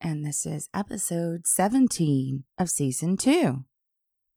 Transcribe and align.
and 0.00 0.24
this 0.24 0.44
is 0.46 0.68
episode 0.74 1.46
17 1.46 2.44
of 2.58 2.70
season 2.70 3.16
2. 3.16 3.64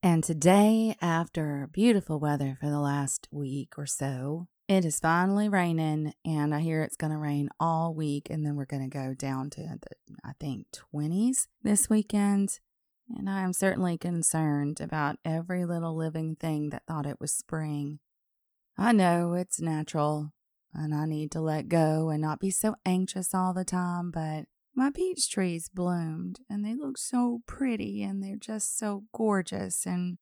And 0.01 0.23
today, 0.23 0.95
after 1.01 1.69
beautiful 1.71 2.19
weather 2.19 2.57
for 2.59 2.69
the 2.69 2.79
last 2.79 3.27
week 3.31 3.73
or 3.77 3.85
so, 3.85 4.47
it 4.67 4.85
is 4.85 4.99
finally 4.99 5.49
raining, 5.49 6.13
and 6.23 6.53
I 6.53 6.59
hear 6.59 6.83
it's 6.83 6.95
going 6.95 7.11
to 7.11 7.17
rain 7.17 7.49
all 7.59 7.93
week, 7.93 8.29
and 8.29 8.45
then 8.45 8.55
we're 8.55 8.65
going 8.65 8.89
to 8.89 8.97
go 8.97 9.13
down 9.13 9.49
to 9.51 9.61
the, 9.61 10.15
I 10.23 10.31
think, 10.39 10.67
20s 10.93 11.47
this 11.63 11.89
weekend. 11.89 12.59
And 13.17 13.29
I 13.29 13.41
am 13.41 13.51
certainly 13.51 13.97
concerned 13.97 14.79
about 14.79 15.17
every 15.25 15.65
little 15.65 15.95
living 15.95 16.35
thing 16.35 16.69
that 16.69 16.83
thought 16.87 17.07
it 17.07 17.19
was 17.19 17.31
spring. 17.31 17.99
I 18.77 18.91
know 18.93 19.33
it's 19.33 19.59
natural, 19.59 20.31
and 20.73 20.93
I 20.93 21.05
need 21.05 21.31
to 21.31 21.41
let 21.41 21.67
go 21.67 22.09
and 22.09 22.21
not 22.21 22.39
be 22.39 22.51
so 22.51 22.75
anxious 22.85 23.33
all 23.33 23.53
the 23.53 23.65
time, 23.65 24.11
but 24.11 24.45
my 24.79 24.89
peach 24.89 25.29
trees 25.29 25.67
bloomed 25.67 26.39
and 26.49 26.63
they 26.63 26.73
look 26.73 26.97
so 26.97 27.41
pretty 27.45 28.01
and 28.01 28.23
they're 28.23 28.37
just 28.37 28.79
so 28.79 29.03
gorgeous 29.13 29.85
and 29.85 30.17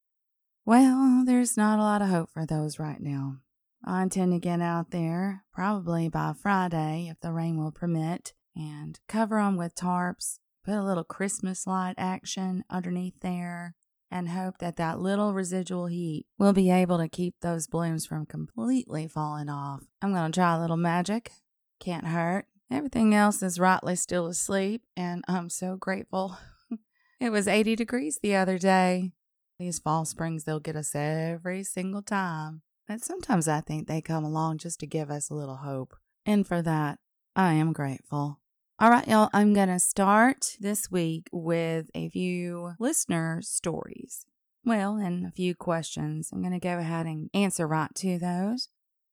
well, 0.66 1.24
there's 1.24 1.56
not 1.56 1.78
a 1.78 1.84
lot 1.84 2.02
of 2.02 2.10
hope 2.10 2.32
for 2.34 2.44
those 2.44 2.80
right 2.80 3.00
now. 3.00 3.38
I 3.86 4.02
intend 4.02 4.34
to 4.34 4.40
get 4.40 4.60
out 4.60 4.90
there 4.90 5.44
probably 5.54 6.10
by 6.10 6.34
Friday 6.34 7.08
if 7.10 7.20
the 7.20 7.32
rain 7.32 7.58
will 7.64 7.72
permit 7.72 8.34
and 8.56 9.00
cover 9.08 9.38
them 9.38 9.58
with 9.58 9.76
tarps, 9.76 10.40
put 10.66 10.74
a 10.74 10.84
little 10.84 11.04
Christmas 11.04 11.68
light 11.68 11.94
action 11.96 12.64
underneath 12.68 13.20
there 13.22 13.76
and 14.10 14.30
hope 14.30 14.58
that 14.58 14.78
that 14.78 15.00
little 15.00 15.36
residual 15.36 15.86
heat 15.86 16.26
will 16.40 16.54
be 16.54 16.72
able 16.72 16.98
to 16.98 17.08
keep 17.08 17.36
those 17.42 17.68
blooms 17.68 18.08
from 18.08 18.26
completely 18.26 19.08
falling 19.08 19.50
off. 19.50 19.84
I'm 20.02 20.14
going 20.14 20.32
to 20.32 20.36
try 20.36 20.56
a 20.56 20.60
little 20.60 20.78
magic. 20.78 21.32
Can't 21.80 22.08
hurt. 22.08 22.48
Everything 22.70 23.16
else 23.16 23.42
is 23.42 23.60
rightly 23.60 23.96
still 23.96 24.28
asleep, 24.28 24.84
and 24.96 25.24
I'm 25.28 25.50
so 25.50 25.78
grateful. 25.78 26.38
it 27.20 27.30
was 27.30 27.48
80 27.48 27.76
degrees 27.76 28.20
the 28.22 28.36
other 28.36 28.58
day. 28.58 29.14
These 29.58 29.80
fall 29.80 30.06
springs, 30.06 30.44
they'll 30.44 30.60
get 30.60 30.76
us 30.76 30.94
every 30.94 31.64
single 31.64 32.02
time. 32.02 32.62
But 32.88 33.04
sometimes 33.04 33.48
I 33.48 33.62
think 33.62 33.88
they 33.88 34.02
come 34.02 34.24
along 34.24 34.60
just 34.60 34.80
to 34.82 34.88
give 34.88 35.10
us 35.10 35.30
a 35.30 35.34
little 35.34 35.58
hope. 35.58 35.96
And 36.26 36.46
for 36.46 36.62
that, 36.62 37.00
I 37.36 37.54
am 37.54 37.74
grateful. 37.74 38.40
All 38.80 38.90
right, 38.92 39.08
y'all, 39.08 39.30
I'm 39.34 39.54
going 39.54 39.70
to 39.70 39.80
start 39.80 40.58
this 40.60 40.92
week 40.92 41.30
with 41.32 41.90
a 41.96 42.10
few 42.10 42.74
listener 42.80 43.42
stories. 43.42 44.26
Well, 44.64 44.98
and 44.98 45.26
a 45.26 45.32
few 45.32 45.56
questions. 45.56 46.30
I'm 46.32 46.42
going 46.42 46.54
to 46.54 46.60
go 46.60 46.78
ahead 46.78 47.06
and 47.06 47.30
answer 47.34 47.66
right 47.66 47.94
to 47.96 48.20
those. 48.20 48.70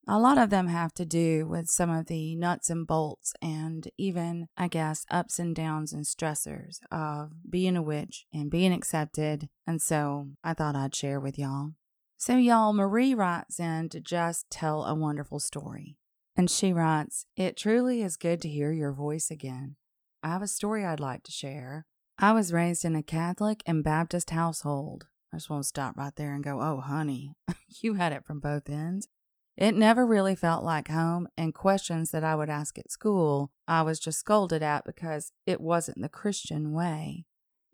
A 0.07 0.19
lot 0.19 0.37
of 0.37 0.51
them 0.51 0.67
have 0.67 0.93
to 0.95 1.07
do 1.07 1.47
with 1.47 1.71
some 1.71 1.89
of 1.89 2.07
the 2.07 2.37
nuts 2.37 2.69
and 2.69 2.87
bolts 2.87 3.33
and 3.41 3.89
even, 3.97 4.49
I 4.57 4.69
guess, 4.69 5.07
ups 5.11 5.39
and 5.39 5.57
downs 5.57 5.95
and 5.95 6.05
stressors 6.05 6.79
of 6.93 7.33
being 7.49 7.75
a 7.75 7.83
witch 7.83 8.27
and 8.33 8.51
being 8.51 8.73
accepted. 8.73 9.49
And 9.67 9.81
so 9.81 10.29
I 10.43 10.53
thought 10.53 10.77
I'd 10.77 10.95
share 10.95 11.19
with 11.19 11.39
y'all. 11.39 11.71
So, 12.19 12.37
y'all, 12.37 12.73
Marie 12.73 13.15
writes 13.15 13.59
in 13.59 13.89
to 13.91 14.01
just 14.01 14.51
tell 14.51 14.85
a 14.85 14.95
wonderful 14.95 15.41
story. 15.41 15.97
And 16.37 16.51
she 16.51 16.73
writes, 16.73 17.27
It 17.37 17.57
truly 17.57 18.03
is 18.03 18.17
good 18.17 18.43
to 18.43 18.49
hear 18.49 18.73
your 18.73 18.93
voice 18.93 19.31
again. 19.31 19.77
I 20.23 20.29
have 20.29 20.43
a 20.43 20.49
story 20.49 20.85
I'd 20.85 21.01
like 21.01 21.23
to 21.25 21.33
share. 21.33 21.87
I 22.19 22.33
was 22.33 22.53
raised 22.53 22.85
in 22.85 22.95
a 22.95 23.03
Catholic 23.03 23.63
and 23.67 23.83
Baptist 23.83 24.31
household. 24.31 25.07
I 25.33 25.37
just 25.37 25.51
want 25.51 25.65
to 25.65 25.69
stop 25.69 25.97
right 25.97 26.15
there 26.15 26.33
and 26.35 26.45
go, 26.45 26.61
Oh, 26.61 26.81
honey, 26.81 27.35
you 27.83 27.95
had 27.95 28.13
it 28.13 28.25
from 28.25 28.41
both 28.41 28.69
ends. 28.69 29.09
It 29.57 29.77
never 29.77 30.05
really 30.05 30.35
felt 30.35 30.65
like 30.65 30.89
home, 30.89 31.29
and 31.37 31.55
questions 31.55 32.11
that 32.11 32.25
I 32.25 32.35
would 32.35 32.51
ask 32.51 32.77
at 32.79 32.91
school, 32.91 33.53
I 33.69 33.83
was 33.83 34.01
just 34.01 34.19
scolded 34.19 34.63
at 34.63 34.85
because 34.85 35.31
it 35.47 35.61
wasn't 35.61 36.03
the 36.03 36.09
Christian 36.09 36.73
way. 36.73 37.27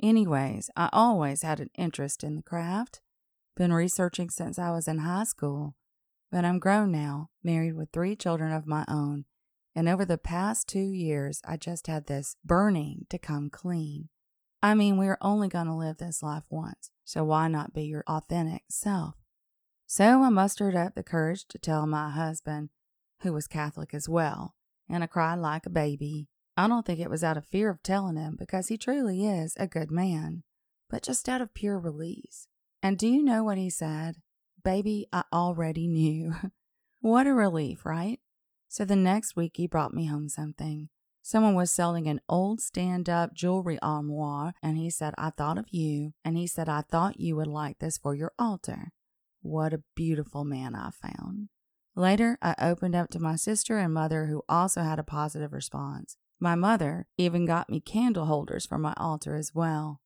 Anyways, 0.02 0.70
I 0.76 0.91
always 0.92 1.42
had 1.42 1.58
an 1.60 1.70
interest 1.76 2.22
in 2.22 2.36
the 2.36 2.42
craft. 2.42 3.00
Been 3.56 3.72
researching 3.72 4.30
since 4.30 4.58
I 4.58 4.70
was 4.70 4.88
in 4.88 4.98
high 4.98 5.24
school. 5.24 5.74
But 6.30 6.44
I'm 6.44 6.58
grown 6.58 6.92
now, 6.92 7.30
married 7.42 7.74
with 7.74 7.91
three 7.92 8.14
children 8.14 8.52
of 8.52 8.66
my 8.66 8.84
own, 8.86 9.24
and 9.74 9.88
over 9.88 10.04
the 10.04 10.18
past 10.18 10.68
two 10.68 10.78
years, 10.78 11.41
I 11.44 11.56
just 11.56 11.86
had 11.86 12.06
this 12.06 12.36
burning 12.44 13.06
to 13.10 13.18
come 13.18 13.50
clean. 13.50 14.08
I 14.62 14.74
mean, 14.74 14.97
we're 14.97 15.18
only 15.20 15.48
going 15.48 15.66
to 15.66 15.74
live 15.74 15.97
this 15.97 16.22
life 16.22 16.44
once, 16.50 16.91
so 17.04 17.24
why 17.24 17.48
not 17.48 17.72
be 17.72 17.84
your 17.84 18.04
authentic 18.06 18.64
self? 18.68 19.19
So 19.93 20.23
I 20.23 20.28
mustered 20.28 20.77
up 20.77 20.95
the 20.95 21.03
courage 21.03 21.47
to 21.49 21.59
tell 21.59 21.84
my 21.84 22.11
husband, 22.11 22.69
who 23.23 23.33
was 23.33 23.49
Catholic 23.49 23.93
as 23.93 24.09
well, 24.09 24.55
and 24.89 25.03
I 25.03 25.09
cried 25.09 25.41
like 25.41 25.67
a 25.67 25.69
baby. 25.69 26.28
I 26.56 26.69
don't 26.69 26.87
think 26.87 27.01
it 27.01 27.11
was 27.11 27.25
out 27.25 27.37
of 27.37 27.45
fear 27.45 27.71
of 27.71 27.83
telling 27.83 28.15
him 28.15 28.37
because 28.39 28.69
he 28.69 28.78
truly 28.78 29.27
is 29.27 29.56
a 29.56 29.67
good 29.67 29.91
man, 29.91 30.45
but 30.89 31.03
just 31.03 31.28
out 31.28 31.41
of 31.41 31.55
pure 31.55 31.77
release. 31.77 32.47
And 32.81 32.97
do 32.97 33.09
you 33.09 33.21
know 33.21 33.43
what 33.43 33.59
he 33.59 33.69
said? 33.69 34.19
Baby, 34.62 35.09
I 35.12 35.25
already 35.33 35.89
knew. 35.89 36.34
what 37.01 37.27
a 37.27 37.34
relief, 37.34 37.84
right? 37.84 38.21
So 38.69 38.84
the 38.84 38.95
next 38.95 39.34
week, 39.34 39.55
he 39.57 39.67
brought 39.67 39.93
me 39.93 40.07
home 40.07 40.28
something. 40.28 40.89
Someone 41.21 41.57
was 41.57 41.72
selling 41.72 42.07
an 42.07 42.21
old 42.28 42.61
stand 42.61 43.09
up 43.09 43.34
jewelry 43.34 43.81
armoire, 43.83 44.55
and 44.62 44.78
he 44.78 44.89
said, 44.89 45.15
I 45.19 45.31
thought 45.31 45.59
of 45.59 45.71
you, 45.71 46.12
and 46.25 46.37
he 46.37 46.47
said, 46.47 46.69
I 46.69 46.83
thought 46.83 47.19
you 47.19 47.34
would 47.34 47.49
like 47.49 47.81
this 47.81 47.99
for 47.99 48.15
your 48.15 48.31
altar. 48.39 48.93
What 49.43 49.73
a 49.73 49.83
beautiful 49.95 50.45
man 50.45 50.75
I 50.75 50.91
found. 50.91 51.49
Later, 51.97 52.39
I 52.41 52.55
opened 52.61 52.95
up 52.95 53.11
to 53.11 53.19
my 53.19 53.37
sister 53.37 53.78
and 53.78 53.93
mother, 53.93 54.27
who 54.27 54.43
also 54.49 54.83
had 54.83 54.99
a 54.99 55.05
positive 55.05 55.53
response. 55.53 56.17
My 56.39 56.55
mother 56.55 57.06
even 57.19 57.47
got 57.47 57.69
me 57.69 57.81
candle 57.81 58.27
holders 58.27 58.65
for 58.65 58.78
my 58.78 58.95
altar 58.97 59.37
as 59.37 59.55
well. 59.55 60.01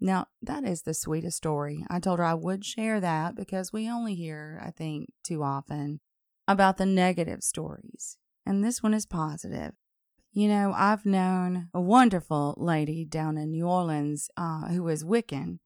Now, 0.00 0.26
that 0.42 0.64
is 0.64 0.82
the 0.82 0.94
sweetest 0.94 1.36
story. 1.36 1.84
I 1.88 2.00
told 2.00 2.18
her 2.18 2.24
I 2.24 2.34
would 2.34 2.64
share 2.64 3.00
that 3.00 3.34
because 3.34 3.72
we 3.72 3.88
only 3.88 4.14
hear, 4.14 4.60
I 4.64 4.70
think, 4.70 5.12
too 5.22 5.42
often 5.42 6.00
about 6.46 6.76
the 6.76 6.86
negative 6.86 7.42
stories. 7.42 8.18
And 8.44 8.62
this 8.62 8.82
one 8.82 8.94
is 8.94 9.06
positive. 9.06 9.72
You 10.32 10.48
know, 10.48 10.74
I've 10.76 11.06
known 11.06 11.68
a 11.72 11.80
wonderful 11.80 12.54
lady 12.58 13.04
down 13.06 13.38
in 13.38 13.50
New 13.50 13.66
Orleans 13.66 14.28
uh, 14.36 14.68
who 14.68 14.86
is 14.88 15.02
Wiccan, 15.02 15.58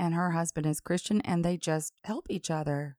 and 0.00 0.14
her 0.14 0.30
husband 0.30 0.64
is 0.64 0.80
Christian, 0.80 1.20
and 1.20 1.44
they 1.44 1.58
just 1.58 1.92
help 2.04 2.26
each 2.30 2.50
other. 2.50 2.96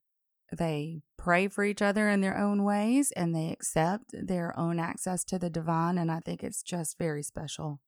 They 0.55 1.01
pray 1.17 1.47
for 1.47 1.63
each 1.63 1.81
other 1.81 2.07
in 2.07 2.21
their 2.21 2.37
own 2.37 2.63
ways, 2.63 3.11
and 3.13 3.33
they 3.33 3.51
accept 3.51 4.13
their 4.13 4.57
own 4.57 4.79
access 4.79 5.23
to 5.25 5.39
the 5.39 5.49
divine. 5.49 5.97
And 5.97 6.11
I 6.11 6.19
think 6.19 6.43
it's 6.43 6.61
just 6.61 6.99
very 6.99 7.23
special 7.23 7.79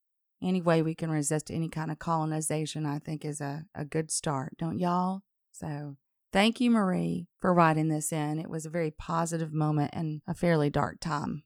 any 0.41 0.61
way 0.61 0.81
we 0.81 0.95
can 0.95 1.11
resist 1.11 1.51
any 1.51 1.69
kind 1.69 1.91
of 1.91 1.99
colonization, 1.99 2.85
I 2.85 2.99
think 2.99 3.23
is 3.23 3.39
a, 3.39 3.65
a 3.75 3.85
good 3.85 4.11
start, 4.11 4.57
don't 4.57 4.79
y'all? 4.79 5.21
So 5.51 5.95
thank 6.33 6.59
you, 6.59 6.71
Marie, 6.71 7.27
for 7.39 7.53
writing 7.53 7.89
this 7.89 8.11
in. 8.11 8.39
It 8.39 8.49
was 8.49 8.65
a 8.65 8.71
very 8.71 8.91
positive 8.91 9.53
moment 9.53 9.91
and 9.93 10.21
a 10.27 10.33
fairly 10.33 10.69
dark 10.69 10.99
time. 10.99 11.43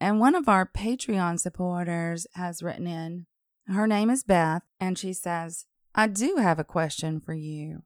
And 0.00 0.20
one 0.20 0.36
of 0.36 0.48
our 0.48 0.64
Patreon 0.64 1.40
supporters 1.40 2.26
has 2.34 2.62
written 2.62 2.86
in. 2.86 3.26
Her 3.66 3.86
name 3.86 4.08
is 4.10 4.22
Beth, 4.22 4.62
and 4.80 4.96
she 4.96 5.12
says, 5.12 5.66
I 5.94 6.06
do 6.06 6.36
have 6.36 6.58
a 6.58 6.64
question 6.64 7.20
for 7.20 7.34
you. 7.34 7.82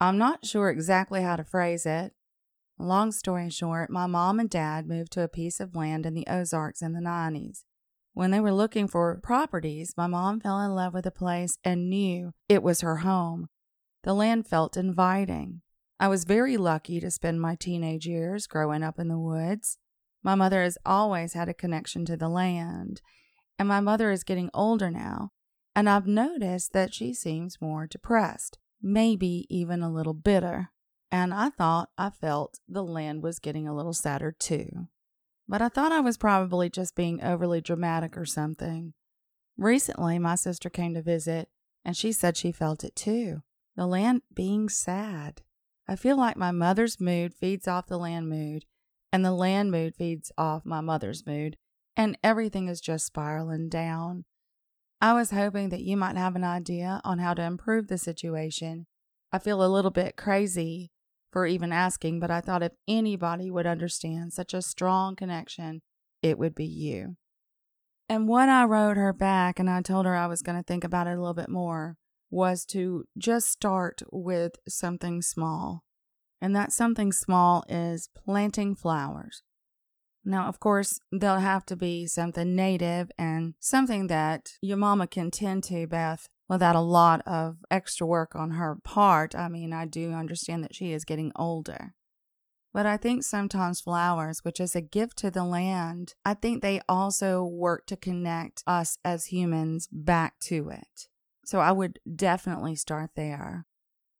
I'm 0.00 0.18
not 0.18 0.44
sure 0.44 0.68
exactly 0.68 1.22
how 1.22 1.36
to 1.36 1.44
phrase 1.44 1.86
it. 1.86 2.12
Long 2.78 3.10
story 3.12 3.48
short, 3.48 3.88
my 3.90 4.06
mom 4.06 4.38
and 4.38 4.50
dad 4.50 4.86
moved 4.86 5.12
to 5.12 5.22
a 5.22 5.28
piece 5.28 5.60
of 5.60 5.74
land 5.74 6.04
in 6.04 6.14
the 6.14 6.26
Ozarks 6.28 6.82
in 6.82 6.92
the 6.92 7.00
90s. 7.00 7.64
When 8.12 8.30
they 8.30 8.40
were 8.40 8.52
looking 8.52 8.88
for 8.88 9.18
properties, 9.22 9.94
my 9.96 10.06
mom 10.06 10.40
fell 10.40 10.60
in 10.60 10.74
love 10.74 10.94
with 10.94 11.04
the 11.04 11.10
place 11.10 11.58
and 11.64 11.90
knew 11.90 12.32
it 12.48 12.62
was 12.62 12.82
her 12.82 12.96
home. 12.96 13.48
The 14.04 14.14
land 14.14 14.46
felt 14.46 14.76
inviting. 14.76 15.62
I 15.98 16.08
was 16.08 16.24
very 16.24 16.56
lucky 16.58 17.00
to 17.00 17.10
spend 17.10 17.40
my 17.40 17.54
teenage 17.54 18.06
years 18.06 18.46
growing 18.46 18.82
up 18.82 18.98
in 18.98 19.08
the 19.08 19.18
woods. 19.18 19.78
My 20.22 20.34
mother 20.34 20.62
has 20.62 20.76
always 20.84 21.32
had 21.32 21.48
a 21.48 21.54
connection 21.54 22.04
to 22.06 22.16
the 22.16 22.28
land, 22.28 23.00
and 23.58 23.68
my 23.68 23.80
mother 23.80 24.10
is 24.10 24.24
getting 24.24 24.50
older 24.52 24.90
now, 24.90 25.30
and 25.76 25.88
I've 25.88 26.08
noticed 26.08 26.72
that 26.72 26.92
she 26.92 27.14
seems 27.14 27.60
more 27.60 27.86
depressed, 27.86 28.58
maybe 28.82 29.46
even 29.48 29.80
a 29.80 29.92
little 29.92 30.14
bitter. 30.14 30.70
And 31.12 31.32
I 31.32 31.50
thought 31.50 31.90
I 31.96 32.10
felt 32.10 32.58
the 32.68 32.82
land 32.82 33.22
was 33.22 33.38
getting 33.38 33.68
a 33.68 33.74
little 33.74 33.92
sadder 33.92 34.34
too 34.36 34.88
but 35.48 35.62
I 35.62 35.68
thought 35.68 35.92
I 35.92 36.00
was 36.00 36.16
probably 36.16 36.68
just 36.68 36.94
being 36.94 37.22
overly 37.22 37.60
dramatic 37.60 38.16
or 38.16 38.26
something. 38.26 38.94
Recently, 39.56 40.18
my 40.18 40.34
sister 40.34 40.68
came 40.68 40.94
to 40.94 41.02
visit, 41.02 41.48
and 41.84 41.96
she 41.96 42.12
said 42.12 42.36
she 42.36 42.52
felt 42.52 42.84
it 42.84 42.96
too 42.96 43.42
the 43.76 43.86
land 43.86 44.22
being 44.34 44.70
sad. 44.70 45.42
I 45.86 45.96
feel 45.96 46.16
like 46.16 46.36
my 46.36 46.50
mother's 46.50 46.98
mood 46.98 47.34
feeds 47.34 47.68
off 47.68 47.86
the 47.86 47.98
land 47.98 48.28
mood, 48.28 48.64
and 49.12 49.22
the 49.22 49.32
land 49.32 49.70
mood 49.70 49.94
feeds 49.94 50.32
off 50.38 50.64
my 50.64 50.80
mother's 50.80 51.26
mood, 51.26 51.58
and 51.94 52.16
everything 52.24 52.68
is 52.68 52.80
just 52.80 53.04
spiraling 53.04 53.68
down. 53.68 54.24
I 55.00 55.12
was 55.12 55.30
hoping 55.30 55.68
that 55.68 55.82
you 55.82 55.96
might 55.96 56.16
have 56.16 56.36
an 56.36 56.44
idea 56.44 57.00
on 57.04 57.18
how 57.18 57.34
to 57.34 57.42
improve 57.42 57.88
the 57.88 57.98
situation. 57.98 58.86
I 59.30 59.38
feel 59.38 59.62
a 59.62 59.68
little 59.68 59.90
bit 59.90 60.16
crazy 60.16 60.90
for 61.30 61.46
even 61.46 61.70
asking, 61.70 62.20
but 62.20 62.30
I 62.30 62.40
thought 62.40 62.62
if 62.62 62.72
anybody 62.88 63.50
would 63.50 63.66
understand 63.66 64.32
such 64.32 64.54
a 64.54 64.62
strong 64.62 65.14
connection, 65.14 65.82
it 66.22 66.38
would 66.38 66.54
be 66.54 66.64
you. 66.64 67.16
And 68.08 68.28
what 68.28 68.48
I 68.48 68.64
wrote 68.64 68.96
her 68.96 69.12
back, 69.12 69.58
and 69.58 69.68
I 69.68 69.82
told 69.82 70.06
her 70.06 70.14
I 70.14 70.28
was 70.28 70.40
going 70.40 70.56
to 70.56 70.64
think 70.64 70.84
about 70.84 71.06
it 71.06 71.16
a 71.16 71.20
little 71.20 71.34
bit 71.34 71.50
more, 71.50 71.96
was 72.30 72.64
to 72.66 73.04
just 73.18 73.48
start 73.50 74.02
with 74.10 74.52
something 74.66 75.20
small. 75.20 75.82
And 76.40 76.54
that 76.54 76.72
something 76.72 77.12
small 77.12 77.64
is 77.68 78.08
planting 78.14 78.74
flowers. 78.74 79.42
Now, 80.28 80.48
of 80.48 80.58
course, 80.58 80.98
they'll 81.12 81.38
have 81.38 81.64
to 81.66 81.76
be 81.76 82.08
something 82.08 82.56
native 82.56 83.12
and 83.16 83.54
something 83.60 84.08
that 84.08 84.54
your 84.60 84.76
mama 84.76 85.06
can 85.06 85.30
tend 85.30 85.62
to, 85.64 85.86
Beth, 85.86 86.28
without 86.48 86.74
a 86.74 86.80
lot 86.80 87.22
of 87.26 87.58
extra 87.70 88.04
work 88.04 88.34
on 88.34 88.50
her 88.50 88.76
part. 88.82 89.36
I 89.36 89.48
mean, 89.48 89.72
I 89.72 89.86
do 89.86 90.12
understand 90.12 90.64
that 90.64 90.74
she 90.74 90.92
is 90.92 91.04
getting 91.04 91.30
older. 91.36 91.94
But 92.74 92.86
I 92.86 92.96
think 92.96 93.22
sometimes 93.22 93.80
flowers, 93.80 94.40
which 94.42 94.58
is 94.58 94.74
a 94.74 94.80
gift 94.80 95.16
to 95.18 95.30
the 95.30 95.44
land, 95.44 96.14
I 96.24 96.34
think 96.34 96.60
they 96.60 96.80
also 96.88 97.44
work 97.44 97.86
to 97.86 97.96
connect 97.96 98.64
us 98.66 98.98
as 99.04 99.26
humans 99.26 99.88
back 99.92 100.40
to 100.46 100.70
it. 100.70 101.06
So 101.44 101.60
I 101.60 101.70
would 101.70 102.00
definitely 102.16 102.74
start 102.74 103.10
there. 103.14 103.64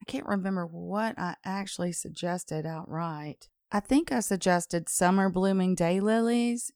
I 0.00 0.04
can't 0.04 0.26
remember 0.26 0.64
what 0.66 1.18
I 1.18 1.34
actually 1.44 1.92
suggested 1.92 2.64
outright. 2.64 3.48
I 3.70 3.80
think 3.80 4.12
I 4.12 4.20
suggested 4.20 4.88
summer 4.88 5.28
blooming 5.28 5.74
daylilies, 5.74 6.70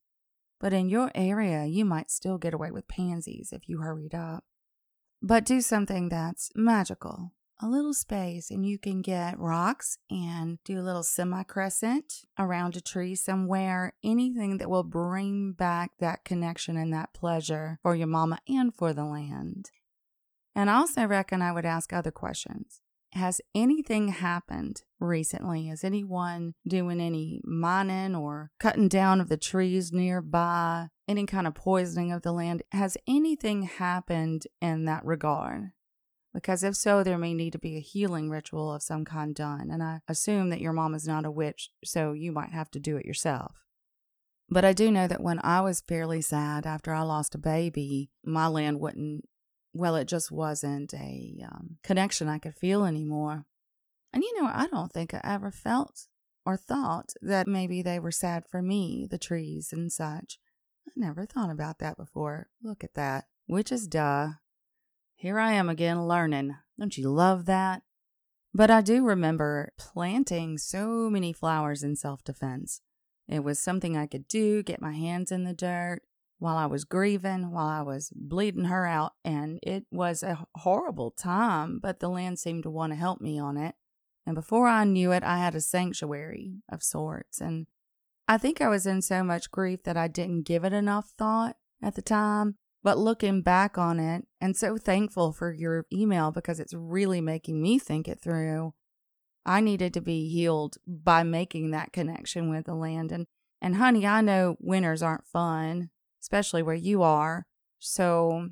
but 0.58 0.72
in 0.72 0.88
your 0.88 1.10
area, 1.14 1.64
you 1.64 1.84
might 1.84 2.10
still 2.10 2.36
get 2.36 2.52
away 2.52 2.70
with 2.70 2.88
pansies 2.88 3.52
if 3.52 3.68
you 3.68 3.78
hurried 3.78 4.14
up. 4.14 4.44
But 5.22 5.44
do 5.44 5.60
something 5.60 6.08
that's 6.08 6.50
magical, 6.54 7.32
a 7.62 7.68
little 7.68 7.92
space 7.92 8.50
and 8.50 8.66
you 8.66 8.78
can 8.78 9.02
get 9.02 9.38
rocks 9.38 9.98
and 10.10 10.58
do 10.64 10.80
a 10.80 10.82
little 10.82 11.02
semi 11.02 11.42
crescent 11.42 12.24
around 12.38 12.74
a 12.74 12.80
tree 12.80 13.14
somewhere, 13.14 13.92
anything 14.02 14.58
that 14.58 14.70
will 14.70 14.82
bring 14.82 15.52
back 15.52 15.92
that 16.00 16.24
connection 16.24 16.76
and 16.76 16.92
that 16.92 17.12
pleasure 17.12 17.78
for 17.82 17.94
your 17.94 18.06
mama 18.06 18.38
and 18.48 18.74
for 18.74 18.92
the 18.92 19.04
land. 19.04 19.70
And 20.54 20.70
I 20.70 20.74
also 20.74 21.04
reckon 21.04 21.42
I 21.42 21.52
would 21.52 21.66
ask 21.66 21.92
other 21.92 22.10
questions. 22.10 22.80
Has 23.12 23.40
anything 23.54 24.08
happened 24.08 24.82
recently? 25.00 25.68
Is 25.68 25.82
anyone 25.82 26.54
doing 26.66 27.00
any 27.00 27.40
mining 27.44 28.14
or 28.14 28.50
cutting 28.60 28.88
down 28.88 29.20
of 29.20 29.28
the 29.28 29.36
trees 29.36 29.92
nearby? 29.92 30.88
Any 31.08 31.26
kind 31.26 31.46
of 31.46 31.54
poisoning 31.54 32.12
of 32.12 32.22
the 32.22 32.32
land? 32.32 32.62
Has 32.70 32.96
anything 33.08 33.62
happened 33.62 34.46
in 34.60 34.84
that 34.84 35.04
regard? 35.04 35.72
Because 36.32 36.62
if 36.62 36.76
so, 36.76 37.02
there 37.02 37.18
may 37.18 37.34
need 37.34 37.52
to 37.52 37.58
be 37.58 37.76
a 37.76 37.80
healing 37.80 38.30
ritual 38.30 38.72
of 38.72 38.82
some 38.82 39.04
kind 39.04 39.34
done. 39.34 39.70
And 39.70 39.82
I 39.82 40.00
assume 40.06 40.50
that 40.50 40.60
your 40.60 40.72
mom 40.72 40.94
is 40.94 41.06
not 41.06 41.24
a 41.24 41.30
witch, 41.30 41.70
so 41.84 42.12
you 42.12 42.30
might 42.30 42.52
have 42.52 42.70
to 42.70 42.78
do 42.78 42.96
it 42.96 43.04
yourself. 43.04 43.64
But 44.48 44.64
I 44.64 44.72
do 44.72 44.90
know 44.90 45.08
that 45.08 45.22
when 45.22 45.40
I 45.42 45.60
was 45.60 45.80
fairly 45.80 46.20
sad 46.20 46.66
after 46.66 46.92
I 46.92 47.02
lost 47.02 47.34
a 47.34 47.38
baby, 47.38 48.10
my 48.24 48.46
land 48.46 48.80
wouldn't, 48.80 49.24
well, 49.72 49.96
it 49.96 50.06
just 50.06 50.30
wasn't 50.30 50.92
a 50.94 51.44
um, 51.44 51.76
connection 51.82 52.28
I 52.28 52.38
could 52.38 52.54
feel 52.54 52.84
anymore. 52.84 53.44
And 54.12 54.22
you 54.22 54.40
know, 54.40 54.50
I 54.52 54.66
don't 54.66 54.92
think 54.92 55.14
I 55.14 55.20
ever 55.22 55.50
felt 55.50 56.06
or 56.44 56.56
thought 56.56 57.12
that 57.22 57.46
maybe 57.46 57.82
they 57.82 57.98
were 58.00 58.10
sad 58.10 58.44
for 58.48 58.62
me, 58.62 59.06
the 59.08 59.18
trees 59.18 59.72
and 59.72 59.92
such. 59.92 60.38
I 60.88 60.92
never 60.96 61.26
thought 61.26 61.50
about 61.50 61.78
that 61.78 61.96
before. 61.96 62.48
Look 62.62 62.82
at 62.82 62.94
that. 62.94 63.26
Which 63.46 63.70
is 63.70 63.86
duh. 63.86 64.30
Here 65.14 65.38
I 65.38 65.52
am 65.52 65.68
again 65.68 66.06
learning. 66.06 66.56
Don't 66.78 66.96
you 66.96 67.10
love 67.10 67.46
that? 67.46 67.82
But 68.52 68.70
I 68.70 68.80
do 68.80 69.04
remember 69.04 69.72
planting 69.78 70.58
so 70.58 71.08
many 71.08 71.32
flowers 71.32 71.84
in 71.84 71.94
self 71.94 72.24
defense. 72.24 72.80
It 73.28 73.44
was 73.44 73.60
something 73.60 73.96
I 73.96 74.06
could 74.06 74.26
do, 74.26 74.64
get 74.64 74.82
my 74.82 74.92
hands 74.92 75.30
in 75.30 75.44
the 75.44 75.52
dirt 75.52 76.02
while 76.40 76.56
I 76.56 76.66
was 76.66 76.84
grieving, 76.84 77.52
while 77.52 77.68
I 77.68 77.82
was 77.82 78.10
bleeding 78.16 78.64
her 78.64 78.86
out, 78.86 79.12
and 79.24 79.60
it 79.62 79.84
was 79.92 80.22
a 80.22 80.46
horrible 80.56 81.10
time, 81.10 81.78
but 81.80 82.00
the 82.00 82.08
land 82.08 82.38
seemed 82.38 82.64
to 82.64 82.70
want 82.70 82.92
to 82.92 82.98
help 82.98 83.20
me 83.20 83.38
on 83.38 83.56
it. 83.56 83.74
And 84.26 84.34
before 84.34 84.66
I 84.66 84.84
knew 84.84 85.12
it, 85.12 85.22
I 85.22 85.36
had 85.36 85.54
a 85.54 85.60
sanctuary 85.60 86.62
of 86.70 86.82
sorts. 86.82 87.40
And 87.40 87.66
I 88.26 88.38
think 88.38 88.60
I 88.60 88.68
was 88.68 88.86
in 88.86 89.02
so 89.02 89.22
much 89.22 89.50
grief 89.50 89.82
that 89.84 89.98
I 89.98 90.08
didn't 90.08 90.46
give 90.46 90.64
it 90.64 90.72
enough 90.72 91.10
thought 91.18 91.56
at 91.82 91.94
the 91.94 92.02
time. 92.02 92.56
But 92.82 92.96
looking 92.96 93.42
back 93.42 93.76
on 93.76 94.00
it, 94.00 94.26
and 94.40 94.56
so 94.56 94.78
thankful 94.78 95.32
for 95.32 95.52
your 95.52 95.84
email 95.92 96.30
because 96.30 96.58
it's 96.58 96.72
really 96.72 97.20
making 97.20 97.60
me 97.60 97.78
think 97.78 98.08
it 98.08 98.22
through. 98.22 98.72
I 99.44 99.60
needed 99.60 99.92
to 99.94 100.00
be 100.00 100.28
healed 100.30 100.78
by 100.86 101.22
making 101.22 101.72
that 101.72 101.92
connection 101.92 102.48
with 102.48 102.64
the 102.64 102.74
land. 102.74 103.12
And, 103.12 103.26
and 103.60 103.76
honey, 103.76 104.06
I 104.06 104.22
know 104.22 104.56
winters 104.58 105.02
aren't 105.02 105.26
fun, 105.26 105.90
especially 106.30 106.62
where 106.62 106.74
you 106.74 107.02
are. 107.02 107.46
So 107.78 108.50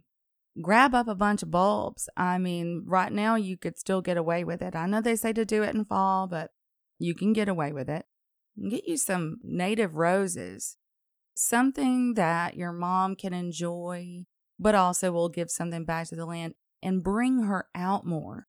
grab 0.60 0.94
up 0.94 1.08
a 1.08 1.14
bunch 1.14 1.42
of 1.42 1.50
bulbs. 1.50 2.08
I 2.16 2.38
mean, 2.38 2.84
right 2.86 3.12
now 3.12 3.36
you 3.36 3.56
could 3.56 3.78
still 3.78 4.02
get 4.02 4.16
away 4.16 4.44
with 4.44 4.62
it. 4.62 4.74
I 4.74 4.86
know 4.86 5.00
they 5.00 5.16
say 5.16 5.32
to 5.32 5.44
do 5.44 5.62
it 5.62 5.74
in 5.74 5.84
fall, 5.84 6.26
but 6.26 6.50
you 6.98 7.14
can 7.14 7.32
get 7.32 7.48
away 7.48 7.72
with 7.72 7.88
it. 7.88 8.06
Get 8.70 8.86
you 8.86 8.96
some 8.96 9.36
native 9.44 9.94
roses 9.94 10.76
something 11.38 12.14
that 12.14 12.56
your 12.56 12.72
mom 12.72 13.14
can 13.14 13.32
enjoy, 13.32 14.24
but 14.58 14.74
also 14.74 15.12
will 15.12 15.28
give 15.28 15.50
something 15.50 15.84
back 15.84 16.08
to 16.08 16.16
the 16.16 16.26
land 16.26 16.54
and 16.82 17.02
bring 17.02 17.44
her 17.44 17.68
out 17.74 18.04
more. 18.04 18.46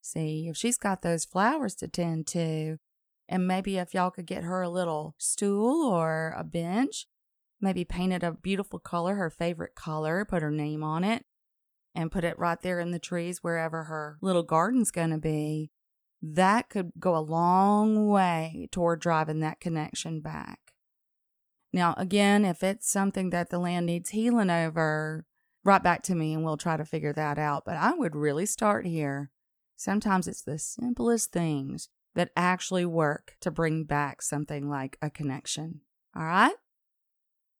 See, 0.00 0.48
if 0.48 0.56
she's 0.56 0.76
got 0.76 1.02
those 1.02 1.24
flowers 1.24 1.76
to 1.76 1.88
tend 1.88 2.26
to, 2.28 2.78
and 3.28 3.46
maybe 3.46 3.78
if 3.78 3.94
y'all 3.94 4.10
could 4.10 4.26
get 4.26 4.42
her 4.42 4.60
a 4.60 4.68
little 4.68 5.14
stool 5.18 5.86
or 5.86 6.34
a 6.36 6.42
bench, 6.42 7.06
maybe 7.62 7.84
paint 7.84 8.12
it 8.12 8.22
a 8.22 8.32
beautiful 8.32 8.78
color, 8.78 9.14
her 9.14 9.30
favorite 9.30 9.74
color, 9.74 10.24
put 10.24 10.42
her 10.42 10.50
name 10.50 10.82
on 10.82 11.04
it, 11.04 11.24
and 11.94 12.12
put 12.12 12.24
it 12.24 12.38
right 12.38 12.60
there 12.60 12.80
in 12.80 12.90
the 12.90 12.98
trees 12.98 13.42
wherever 13.42 13.84
her 13.84 14.18
little 14.20 14.42
garden's 14.42 14.90
going 14.90 15.10
to 15.10 15.18
be, 15.18 15.70
that 16.22 16.68
could 16.68 16.92
go 16.98 17.16
a 17.16 17.18
long 17.18 18.08
way 18.08 18.68
toward 18.70 19.00
driving 19.00 19.40
that 19.40 19.60
connection 19.60 20.20
back. 20.20 20.58
Now, 21.72 21.94
again, 21.96 22.44
if 22.44 22.62
it's 22.62 22.90
something 22.90 23.30
that 23.30 23.50
the 23.50 23.58
land 23.58 23.86
needs 23.86 24.10
healing 24.10 24.50
over, 24.50 25.24
right 25.64 25.82
back 25.82 26.02
to 26.02 26.14
me 26.14 26.34
and 26.34 26.44
we'll 26.44 26.56
try 26.56 26.76
to 26.76 26.84
figure 26.84 27.12
that 27.12 27.38
out. 27.38 27.64
But 27.64 27.76
I 27.76 27.94
would 27.94 28.14
really 28.14 28.46
start 28.46 28.86
here. 28.86 29.30
Sometimes 29.76 30.28
it's 30.28 30.42
the 30.42 30.58
simplest 30.58 31.32
things 31.32 31.88
that 32.14 32.30
actually 32.36 32.84
work 32.84 33.36
to 33.40 33.50
bring 33.50 33.84
back 33.84 34.22
something 34.22 34.68
like 34.68 34.98
a 35.00 35.10
connection. 35.10 35.80
All 36.14 36.24
right? 36.24 36.54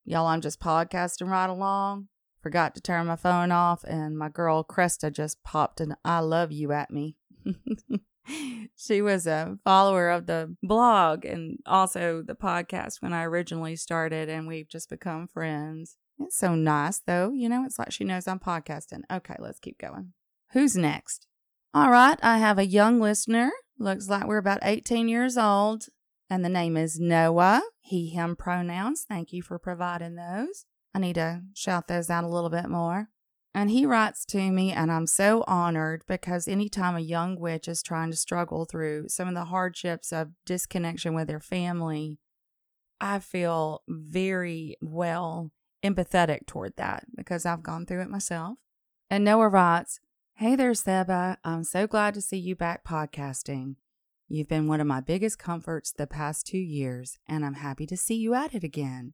Y'all, 0.05 0.27
I'm 0.27 0.41
just 0.41 0.59
podcasting 0.59 1.31
right 1.31 1.49
along. 1.49 2.09
Forgot 2.43 2.75
to 2.75 2.81
turn 2.81 3.07
my 3.07 3.15
phone 3.15 3.53
off, 3.53 3.85
and 3.85 4.19
my 4.19 4.29
girl 4.29 4.65
Cresta 4.65 5.13
just 5.13 5.45
popped 5.45 5.81
an 5.81 5.95
I 6.05 6.19
love 6.19 6.51
you 6.51 6.73
at 6.73 6.91
me. 6.91 7.17
she 8.77 9.01
was 9.01 9.29
a 9.29 9.59
follower 9.63 10.11
of 10.11 10.27
the 10.27 10.57
blog 10.61 11.25
and 11.25 11.59
also 11.67 12.21
the 12.27 12.35
podcast 12.35 13.01
when 13.01 13.13
I 13.13 13.23
originally 13.23 13.77
started, 13.77 14.29
and 14.29 14.49
we've 14.49 14.69
just 14.69 14.91
become 14.91 15.29
friends. 15.29 15.97
It's 16.19 16.37
so 16.37 16.57
nice, 16.57 17.01
though. 17.07 17.33
You 17.33 17.49
know, 17.49 17.65
it's 17.65 17.79
like 17.79 17.93
she 17.93 18.03
knows 18.03 18.27
I'm 18.27 18.41
podcasting. 18.41 19.03
Okay, 19.09 19.37
let's 19.39 19.61
keep 19.61 19.79
going. 19.79 20.15
Who's 20.51 20.77
next? 20.77 21.29
All 21.73 21.93
right, 21.93 22.19
I 22.25 22.39
have 22.39 22.59
a 22.59 22.67
young 22.67 23.01
listener. 23.01 23.53
Looks 23.79 24.09
like 24.09 24.27
we're 24.27 24.39
about 24.39 24.59
18 24.63 25.09
years 25.09 25.39
old, 25.39 25.87
and 26.33 26.43
the 26.43 26.49
name 26.49 26.79
is 26.79 26.99
Noah. 26.99 27.61
He, 27.79 28.09
him 28.09 28.37
pronouns. 28.37 29.05
Thank 29.07 29.35
you 29.35 29.43
for 29.43 29.59
providing 29.59 30.15
those. 30.15 30.65
I 30.95 30.99
need 30.99 31.17
to 31.17 31.43
shout 31.53 31.89
those 31.89 32.09
out 32.09 32.25
a 32.25 32.29
little 32.29 32.49
bit 32.49 32.71
more. 32.71 33.11
And 33.55 33.71
he 33.71 33.85
writes 33.85 34.25
to 34.27 34.51
me, 34.51 34.73
and 34.73 34.91
I'm 34.91 35.07
so 35.07 35.45
honored 35.47 36.05
because 36.09 36.49
anytime 36.49 36.97
a 36.97 37.01
young 37.01 37.39
witch 37.39 37.69
is 37.69 37.83
trying 37.83 38.11
to 38.13 38.17
struggle 38.17 38.65
through 38.65 39.11
some 39.11 39.29
of 39.29 39.35
the 39.35 39.45
hardships 39.45 40.11
of 40.11 40.31
disconnection 40.47 41.13
with 41.13 41.29
their 41.29 41.39
family, 41.39 42.19
I 42.99 43.19
feel 43.19 43.83
very 43.87 44.79
well 44.81 45.51
empathetic 45.85 46.47
toward 46.47 46.79
that 46.79 47.05
because 47.15 47.45
I've 47.45 47.63
gone 47.63 47.85
through 47.85 48.01
it 48.01 48.11
myself. 48.11 48.57
And 49.11 49.23
Noah 49.23 49.51
writes, 49.51 50.01
Hey 50.37 50.57
there, 50.57 50.73
Seba. 50.73 51.37
I'm 51.45 51.65
so 51.65 51.87
glad 51.87 52.15
to 52.15 52.23
see 52.23 52.39
you 52.39 52.57
back 52.57 52.87
podcasting. 52.87 53.75
You've 54.33 54.49
been 54.49 54.67
one 54.67 54.81
of 54.81 54.87
my 54.87 55.03
biggest 55.03 55.39
comforts 55.39 55.93
the 55.93 56.07
past 56.07 56.47
two 56.47 56.57
years, 56.57 57.19
and 57.29 57.45
I'm 57.45 57.53
happy 57.53 57.85
to 57.85 57.99
see 57.99 58.15
you 58.15 58.33
at 58.33 58.55
it 58.55 58.65
again. 58.65 59.13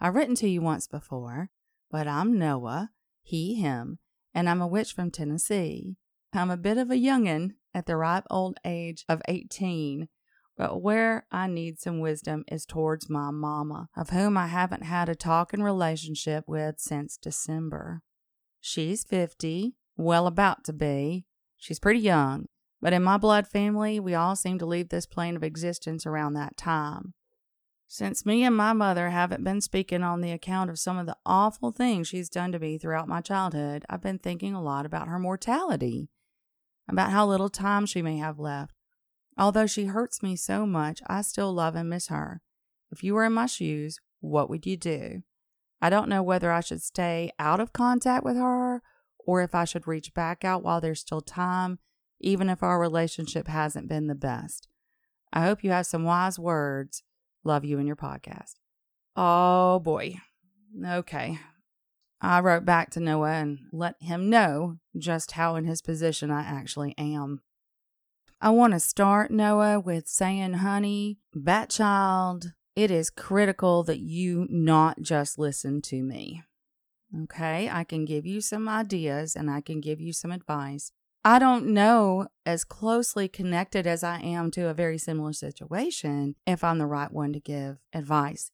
I've 0.00 0.16
written 0.16 0.34
to 0.34 0.48
you 0.48 0.60
once 0.60 0.88
before, 0.88 1.50
but 1.88 2.08
I'm 2.08 2.36
Noah 2.36 2.90
he, 3.22 3.54
him, 3.54 4.00
and 4.34 4.48
I'm 4.48 4.60
a 4.60 4.66
witch 4.66 4.92
from 4.92 5.12
Tennessee. 5.12 5.94
I'm 6.32 6.50
a 6.50 6.56
bit 6.56 6.78
of 6.78 6.90
a 6.90 6.96
youngin' 6.96 7.52
at 7.72 7.86
the 7.86 7.96
ripe 7.96 8.24
old 8.28 8.58
age 8.64 9.04
of 9.08 9.22
18, 9.28 10.08
but 10.56 10.82
where 10.82 11.28
I 11.30 11.46
need 11.46 11.78
some 11.78 12.00
wisdom 12.00 12.44
is 12.50 12.66
towards 12.66 13.08
my 13.08 13.30
mama, 13.30 13.88
of 13.96 14.10
whom 14.10 14.36
I 14.36 14.48
haven't 14.48 14.82
had 14.82 15.08
a 15.08 15.14
talking 15.14 15.62
relationship 15.62 16.42
with 16.48 16.80
since 16.80 17.16
December. 17.16 18.02
She's 18.60 19.04
50, 19.04 19.76
well 19.96 20.26
about 20.26 20.64
to 20.64 20.72
be. 20.72 21.24
She's 21.56 21.78
pretty 21.78 22.00
young, 22.00 22.48
but 22.80 22.92
in 22.92 23.02
my 23.02 23.16
blood 23.16 23.46
family, 23.46 23.98
we 23.98 24.14
all 24.14 24.36
seem 24.36 24.58
to 24.58 24.66
leave 24.66 24.88
this 24.88 25.06
plane 25.06 25.36
of 25.36 25.42
existence 25.42 26.06
around 26.06 26.34
that 26.34 26.56
time. 26.56 27.14
Since 27.88 28.26
me 28.26 28.42
and 28.42 28.56
my 28.56 28.72
mother 28.72 29.10
haven't 29.10 29.44
been 29.44 29.60
speaking 29.60 30.02
on 30.02 30.20
the 30.20 30.32
account 30.32 30.70
of 30.70 30.78
some 30.78 30.98
of 30.98 31.06
the 31.06 31.16
awful 31.24 31.70
things 31.70 32.08
she's 32.08 32.28
done 32.28 32.50
to 32.52 32.58
me 32.58 32.78
throughout 32.78 33.08
my 33.08 33.20
childhood, 33.20 33.84
I've 33.88 34.02
been 34.02 34.18
thinking 34.18 34.54
a 34.54 34.62
lot 34.62 34.84
about 34.84 35.08
her 35.08 35.18
mortality, 35.18 36.10
about 36.88 37.10
how 37.10 37.26
little 37.26 37.48
time 37.48 37.86
she 37.86 38.02
may 38.02 38.16
have 38.18 38.38
left. 38.38 38.74
Although 39.38 39.66
she 39.66 39.86
hurts 39.86 40.22
me 40.22 40.34
so 40.34 40.66
much, 40.66 41.00
I 41.06 41.22
still 41.22 41.52
love 41.52 41.76
and 41.76 41.88
miss 41.88 42.08
her. 42.08 42.40
If 42.90 43.04
you 43.04 43.14
were 43.14 43.24
in 43.24 43.34
my 43.34 43.46
shoes, 43.46 44.00
what 44.20 44.50
would 44.50 44.66
you 44.66 44.76
do? 44.76 45.22
I 45.80 45.90
don't 45.90 46.08
know 46.08 46.22
whether 46.22 46.50
I 46.50 46.60
should 46.60 46.82
stay 46.82 47.30
out 47.38 47.60
of 47.60 47.72
contact 47.72 48.24
with 48.24 48.36
her 48.36 48.82
or 49.18 49.42
if 49.42 49.54
I 49.54 49.64
should 49.64 49.86
reach 49.86 50.14
back 50.14 50.44
out 50.44 50.62
while 50.62 50.80
there's 50.80 51.00
still 51.00 51.20
time, 51.20 51.78
even 52.20 52.48
if 52.48 52.62
our 52.62 52.78
relationship 52.80 53.48
hasn't 53.48 53.88
been 53.88 54.06
the 54.06 54.14
best. 54.14 54.68
I 55.32 55.42
hope 55.42 55.62
you 55.62 55.70
have 55.70 55.86
some 55.86 56.04
wise 56.04 56.38
words 56.38 57.02
Love 57.46 57.64
you 57.64 57.78
and 57.78 57.86
your 57.86 57.94
podcast. 57.94 58.54
Oh 59.14 59.78
boy. 59.78 60.16
Okay. 60.84 61.38
I 62.20 62.40
wrote 62.40 62.64
back 62.64 62.90
to 62.90 63.00
Noah 63.00 63.34
and 63.34 63.58
let 63.72 63.94
him 64.00 64.28
know 64.28 64.78
just 64.98 65.32
how 65.32 65.54
in 65.54 65.64
his 65.64 65.80
position 65.80 66.32
I 66.32 66.40
actually 66.40 66.92
am. 66.98 67.42
I 68.40 68.50
want 68.50 68.72
to 68.72 68.80
start, 68.80 69.30
Noah, 69.30 69.78
with 69.78 70.08
saying, 70.08 70.54
honey, 70.54 71.20
bat 71.32 71.70
child, 71.70 72.52
it 72.74 72.90
is 72.90 73.10
critical 73.10 73.84
that 73.84 74.00
you 74.00 74.48
not 74.50 75.00
just 75.00 75.38
listen 75.38 75.80
to 75.82 76.02
me. 76.02 76.42
Okay, 77.16 77.70
I 77.70 77.84
can 77.84 78.04
give 78.04 78.26
you 78.26 78.40
some 78.40 78.68
ideas 78.68 79.36
and 79.36 79.48
I 79.48 79.60
can 79.60 79.80
give 79.80 80.00
you 80.00 80.12
some 80.12 80.32
advice, 80.32 80.90
I 81.26 81.40
don't 81.40 81.66
know 81.66 82.28
as 82.46 82.62
closely 82.62 83.26
connected 83.26 83.84
as 83.84 84.04
I 84.04 84.20
am 84.20 84.52
to 84.52 84.68
a 84.68 84.74
very 84.74 84.96
similar 84.96 85.32
situation 85.32 86.36
if 86.46 86.62
I'm 86.62 86.78
the 86.78 86.86
right 86.86 87.12
one 87.12 87.32
to 87.32 87.40
give 87.40 87.78
advice. 87.92 88.52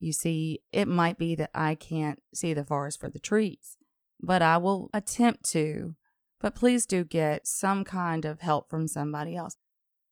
You 0.00 0.14
see, 0.14 0.60
it 0.72 0.88
might 0.88 1.18
be 1.18 1.34
that 1.34 1.50
I 1.54 1.74
can't 1.74 2.22
see 2.32 2.54
the 2.54 2.64
forest 2.64 2.98
for 2.98 3.10
the 3.10 3.18
trees, 3.18 3.76
but 4.22 4.40
I 4.40 4.56
will 4.56 4.88
attempt 4.94 5.44
to. 5.50 5.96
But 6.40 6.54
please 6.54 6.86
do 6.86 7.04
get 7.04 7.46
some 7.46 7.84
kind 7.84 8.24
of 8.24 8.40
help 8.40 8.70
from 8.70 8.88
somebody 8.88 9.36
else. 9.36 9.58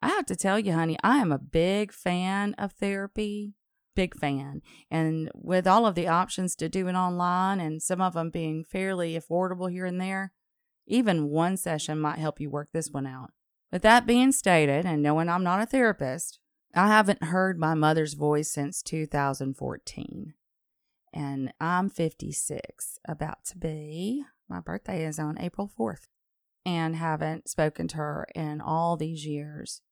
I 0.03 0.09
have 0.09 0.27
to 0.27 0.37
tell 0.37 0.59
you, 0.59 0.75
honey, 0.75 0.99
I 1.03 1.17
am 1.17 1.33
a 1.33 1.39
big 1.39 1.95
fan 1.95 2.53
of 2.59 2.73
therapy. 2.73 3.55
Big 3.97 4.15
fan. 4.15 4.61
And 4.91 5.31
with 5.33 5.67
all 5.67 5.87
of 5.87 5.95
the 5.95 6.09
options 6.09 6.57
to 6.57 6.69
do 6.69 6.89
it 6.89 6.95
online 6.95 7.59
and 7.59 7.81
some 7.83 8.03
of 8.03 8.13
them 8.13 8.29
being 8.29 8.65
fairly 8.65 9.19
affordable 9.19 9.71
here 9.71 9.87
and 9.87 9.99
there, 9.99 10.33
even 10.87 11.31
one 11.31 11.57
session 11.57 11.99
might 11.99 12.19
help 12.19 12.41
you 12.41 12.51
work 12.51 12.69
this 12.73 12.91
one 12.91 13.07
out. 13.07 13.31
With 13.71 13.83
that 13.83 14.07
being 14.07 14.33
stated, 14.33 14.85
and 14.85 15.03
knowing 15.03 15.29
I'm 15.29 15.45
not 15.45 15.63
a 15.63 15.67
therapist, 15.67 16.39
I 16.75 16.89
haven't 16.89 17.25
heard 17.25 17.59
my 17.59 17.75
mother's 17.75 18.15
voice 18.15 18.51
since 18.51 18.83
2014. 18.83 20.35
And 21.15 21.53
I'm 21.61 21.91
56, 21.91 22.99
about 23.07 23.45
to 23.47 23.59
be. 23.59 24.25
My 24.49 24.61
birthday 24.61 25.05
is 25.05 25.19
on 25.19 25.39
April 25.39 25.71
4th, 25.79 26.09
and 26.65 26.97
haven't 26.97 27.49
spoken 27.49 27.89
to 27.89 27.97
her 27.99 28.27
in 28.35 28.61
all 28.61 28.97
these 28.97 29.27
years. 29.27 29.83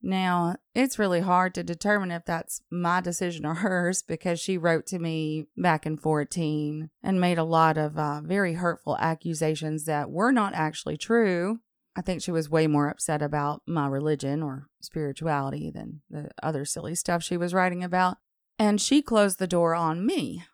Now, 0.00 0.56
it's 0.74 0.98
really 0.98 1.20
hard 1.20 1.54
to 1.54 1.64
determine 1.64 2.10
if 2.10 2.24
that's 2.24 2.62
my 2.70 3.00
decision 3.00 3.44
or 3.44 3.54
hers 3.56 4.02
because 4.02 4.40
she 4.40 4.56
wrote 4.56 4.86
to 4.86 4.98
me 4.98 5.46
back 5.56 5.86
in 5.86 5.96
14 5.96 6.90
and 7.02 7.20
made 7.20 7.38
a 7.38 7.44
lot 7.44 7.76
of 7.76 7.98
uh, 7.98 8.20
very 8.22 8.54
hurtful 8.54 8.96
accusations 8.98 9.84
that 9.86 10.10
were 10.10 10.32
not 10.32 10.54
actually 10.54 10.96
true. 10.96 11.60
I 11.96 12.00
think 12.00 12.22
she 12.22 12.30
was 12.30 12.48
way 12.48 12.68
more 12.68 12.88
upset 12.88 13.22
about 13.22 13.62
my 13.66 13.88
religion 13.88 14.40
or 14.40 14.68
spirituality 14.80 15.70
than 15.70 16.02
the 16.08 16.30
other 16.42 16.64
silly 16.64 16.94
stuff 16.94 17.24
she 17.24 17.36
was 17.36 17.52
writing 17.52 17.82
about. 17.82 18.18
And 18.56 18.80
she 18.80 19.02
closed 19.02 19.38
the 19.38 19.48
door 19.48 19.74
on 19.74 20.06
me. 20.06 20.44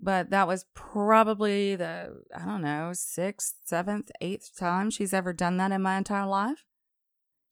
But 0.00 0.30
that 0.30 0.48
was 0.48 0.66
probably 0.74 1.76
the, 1.76 2.22
I 2.34 2.44
don't 2.44 2.62
know, 2.62 2.90
sixth, 2.92 3.54
seventh, 3.64 4.10
eighth 4.20 4.56
time 4.58 4.90
she's 4.90 5.14
ever 5.14 5.32
done 5.32 5.56
that 5.58 5.70
in 5.70 5.80
my 5.80 5.96
entire 5.96 6.26
life. 6.26 6.64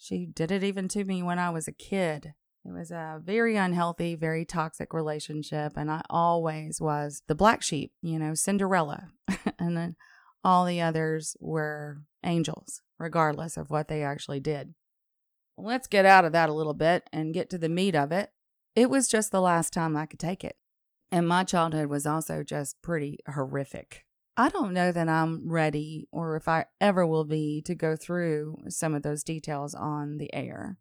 She 0.02 0.26
did 0.26 0.50
it 0.50 0.64
even 0.64 0.88
to 0.88 1.04
me 1.04 1.22
when 1.22 1.38
I 1.38 1.50
was 1.50 1.68
a 1.68 1.72
kid. 1.72 2.34
It 2.64 2.72
was 2.72 2.90
a 2.90 3.20
very 3.22 3.54
unhealthy, 3.54 4.16
very 4.16 4.44
toxic 4.44 4.92
relationship, 4.92 5.74
and 5.76 5.88
I 5.92 6.02
always 6.10 6.80
was 6.80 7.22
the 7.28 7.36
black 7.36 7.62
sheep, 7.62 7.92
you 8.02 8.18
know, 8.18 8.34
Cinderella. 8.34 9.10
and 9.60 9.76
then 9.76 9.94
all 10.42 10.64
the 10.64 10.80
others 10.80 11.36
were 11.38 12.02
angels, 12.24 12.82
regardless 12.98 13.56
of 13.56 13.70
what 13.70 13.86
they 13.86 14.02
actually 14.02 14.40
did. 14.40 14.74
Let's 15.56 15.86
get 15.86 16.04
out 16.04 16.24
of 16.24 16.32
that 16.32 16.48
a 16.48 16.54
little 16.54 16.74
bit 16.74 17.08
and 17.12 17.32
get 17.32 17.48
to 17.50 17.58
the 17.58 17.68
meat 17.68 17.94
of 17.94 18.10
it. 18.10 18.30
It 18.74 18.90
was 18.90 19.06
just 19.06 19.30
the 19.30 19.40
last 19.40 19.72
time 19.72 19.96
I 19.96 20.06
could 20.06 20.18
take 20.18 20.42
it. 20.42 20.56
And 21.12 21.28
my 21.28 21.44
childhood 21.44 21.86
was 21.86 22.06
also 22.06 22.42
just 22.42 22.82
pretty 22.82 23.20
horrific. 23.32 24.04
I 24.36 24.48
don't 24.48 24.72
know 24.72 24.92
that 24.92 25.08
I'm 25.08 25.50
ready 25.50 26.08
or 26.10 26.36
if 26.36 26.48
I 26.48 26.66
ever 26.80 27.06
will 27.06 27.24
be 27.24 27.62
to 27.66 27.74
go 27.74 27.96
through 27.96 28.56
some 28.68 28.94
of 28.94 29.02
those 29.02 29.22
details 29.22 29.74
on 29.74 30.18
the 30.18 30.32
air. 30.32 30.78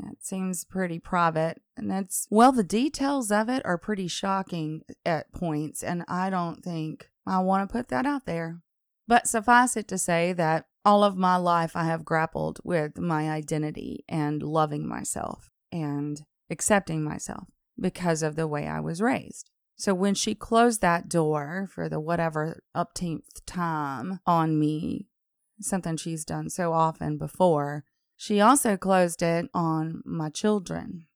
It 0.00 0.24
seems 0.24 0.64
pretty 0.64 0.98
private, 0.98 1.60
and 1.76 1.90
that's 1.90 2.26
well, 2.30 2.52
the 2.52 2.64
details 2.64 3.30
of 3.30 3.50
it 3.50 3.62
are 3.66 3.76
pretty 3.76 4.08
shocking 4.08 4.82
at 5.04 5.32
points, 5.32 5.82
and 5.82 6.02
I 6.08 6.30
don't 6.30 6.64
think 6.64 7.10
I 7.26 7.40
want 7.40 7.68
to 7.68 7.72
put 7.72 7.88
that 7.88 8.06
out 8.06 8.24
there. 8.24 8.62
But 9.06 9.26
suffice 9.26 9.76
it 9.76 9.88
to 9.88 9.98
say 9.98 10.32
that 10.32 10.66
all 10.84 11.04
of 11.04 11.16
my 11.16 11.36
life 11.36 11.76
I 11.76 11.84
have 11.84 12.04
grappled 12.04 12.60
with 12.64 12.98
my 12.98 13.30
identity 13.30 14.04
and 14.08 14.42
loving 14.42 14.88
myself 14.88 15.50
and 15.70 16.24
accepting 16.48 17.04
myself 17.04 17.48
because 17.78 18.22
of 18.22 18.36
the 18.36 18.48
way 18.48 18.66
I 18.66 18.80
was 18.80 19.02
raised. 19.02 19.50
So 19.82 19.94
when 19.94 20.14
she 20.14 20.36
closed 20.36 20.80
that 20.82 21.08
door 21.08 21.68
for 21.68 21.88
the 21.88 21.98
whatever 21.98 22.62
upteenth 22.72 23.44
time 23.46 24.20
on 24.24 24.56
me, 24.56 25.08
something 25.60 25.96
she's 25.96 26.24
done 26.24 26.50
so 26.50 26.72
often 26.72 27.18
before, 27.18 27.82
she 28.16 28.40
also 28.40 28.76
closed 28.76 29.22
it 29.22 29.50
on 29.52 30.00
my 30.04 30.30
children. 30.30 31.08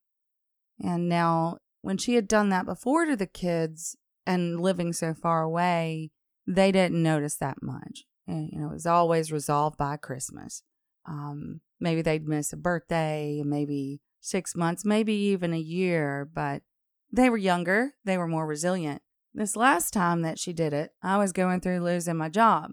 And 0.83 1.09
now, 1.09 1.59
when 1.83 1.97
she 1.97 2.17
had 2.17 2.27
done 2.27 2.49
that 2.49 2.67
before 2.67 3.07
to 3.07 3.15
the 3.15 3.29
kids 3.29 3.97
and 4.27 4.61
living 4.61 4.93
so 4.93 5.15
far 5.15 5.43
away, 5.43 6.11
they 6.45 6.73
didn't 6.73 7.01
notice 7.01 7.37
that 7.37 7.63
much. 7.63 8.03
And, 8.27 8.51
you 8.53 8.59
know, 8.59 8.71
it 8.71 8.73
was 8.73 8.85
always 8.85 9.31
resolved 9.31 9.79
by 9.79 9.97
Christmas. 9.97 10.65
Um, 11.09 11.61
maybe 11.79 12.03
they'd 12.03 12.27
miss 12.27 12.53
a 12.53 12.57
birthday, 12.57 13.45
maybe 13.47 14.01
six 14.21 14.57
months, 14.57 14.85
maybe 14.85 15.15
even 15.15 15.55
a 15.55 15.57
year, 15.57 16.29
but 16.35 16.63
they 17.13 17.31
were 17.31 17.37
younger, 17.37 17.95
they 18.05 18.19
were 18.19 18.29
more 18.29 18.47
resilient. 18.47 19.03
This 19.35 19.57
last 19.57 19.93
time 19.93 20.23
that 20.23 20.39
she 20.39 20.53
did 20.53 20.73
it, 20.73 20.93
I 21.03 21.19
was 21.19 21.33
going 21.33 21.61
through 21.61 21.81
losing 21.81 22.17
my 22.17 22.29
job, 22.29 22.73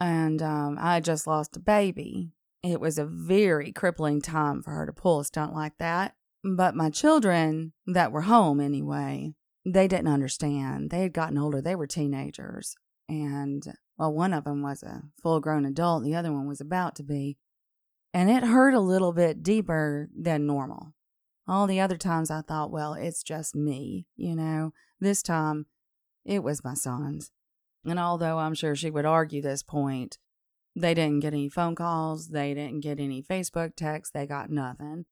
and 0.00 0.40
um, 0.40 0.78
I 0.80 0.94
had 0.94 1.04
just 1.04 1.26
lost 1.26 1.56
a 1.56 1.60
baby. 1.60 2.30
It 2.62 2.80
was 2.80 2.98
a 2.98 3.06
very 3.06 3.72
crippling 3.72 4.20
time 4.20 4.62
for 4.62 4.70
her 4.70 4.86
to 4.86 4.92
pull 4.92 5.20
a 5.20 5.24
stunt 5.24 5.52
like 5.52 5.78
that. 5.78 6.14
But 6.44 6.76
my 6.76 6.90
children, 6.90 7.72
that 7.86 8.12
were 8.12 8.22
home 8.22 8.60
anyway, 8.60 9.34
they 9.64 9.88
didn't 9.88 10.12
understand. 10.12 10.90
They 10.90 11.02
had 11.02 11.12
gotten 11.12 11.38
older, 11.38 11.60
they 11.60 11.74
were 11.74 11.88
teenagers. 11.88 12.76
And, 13.08 13.64
well, 13.98 14.12
one 14.12 14.32
of 14.32 14.44
them 14.44 14.62
was 14.62 14.82
a 14.82 15.02
full 15.22 15.40
grown 15.40 15.64
adult, 15.64 16.04
the 16.04 16.14
other 16.14 16.32
one 16.32 16.46
was 16.46 16.60
about 16.60 16.94
to 16.96 17.02
be. 17.02 17.36
And 18.14 18.30
it 18.30 18.44
hurt 18.44 18.74
a 18.74 18.80
little 18.80 19.12
bit 19.12 19.42
deeper 19.42 20.08
than 20.16 20.46
normal. 20.46 20.94
All 21.48 21.66
the 21.66 21.80
other 21.80 21.96
times 21.96 22.30
I 22.30 22.42
thought, 22.42 22.70
well, 22.70 22.94
it's 22.94 23.22
just 23.22 23.54
me, 23.54 24.06
you 24.16 24.34
know. 24.34 24.72
This 25.00 25.22
time, 25.22 25.66
it 26.24 26.42
was 26.42 26.64
my 26.64 26.74
sons. 26.74 27.30
And 27.84 28.00
although 28.00 28.38
I'm 28.38 28.54
sure 28.54 28.74
she 28.74 28.90
would 28.90 29.04
argue 29.04 29.40
this 29.40 29.62
point, 29.62 30.18
they 30.74 30.92
didn't 30.92 31.20
get 31.20 31.32
any 31.32 31.48
phone 31.48 31.74
calls, 31.74 32.28
they 32.28 32.52
didn't 32.52 32.80
get 32.80 32.98
any 32.98 33.22
Facebook 33.22 33.76
texts, 33.76 34.12
they 34.12 34.26
got 34.26 34.50
nothing. 34.50 35.06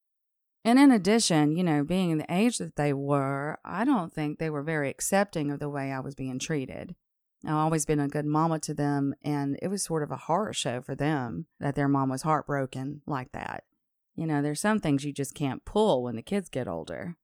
And 0.65 0.79
in 0.79 0.91
addition, 0.91 1.57
you 1.57 1.63
know, 1.63 1.85
being 1.85 2.19
the 2.19 2.33
age 2.35 2.59
that 2.59 2.77
they 2.77 2.93
were, 2.93 3.59
I 3.65 3.85
don't 3.85 4.13
think 4.13 4.39
they 4.39 4.51
were 4.51 4.63
very 4.63 4.89
accepting 4.89 5.51
of 5.51 5.61
the 5.61 5.69
way 5.69 5.93
I 5.93 6.01
was 6.01 6.15
being 6.15 6.39
treated. 6.39 6.95
I've 7.47 7.53
always 7.53 7.85
been 7.85 8.01
a 8.01 8.09
good 8.09 8.25
mama 8.25 8.59
to 8.61 8.73
them, 8.73 9.15
and 9.23 9.59
it 9.61 9.69
was 9.69 9.85
sort 9.85 10.03
of 10.03 10.11
a 10.11 10.17
horror 10.17 10.55
show 10.55 10.81
for 10.81 10.95
them 10.95 11.47
that 11.61 11.75
their 11.75 11.89
mom 11.89 12.09
was 12.09 12.23
heartbroken 12.23 13.03
like 13.07 13.33
that. 13.33 13.65
You 14.17 14.27
know, 14.27 14.43
there's 14.43 14.61
some 14.61 14.81
things 14.81 15.05
you 15.05 15.13
just 15.13 15.35
can't 15.35 15.65
pull 15.65 16.03
when 16.03 16.17
the 16.17 16.23
kids 16.23 16.49
get 16.49 16.69
older. 16.69 17.17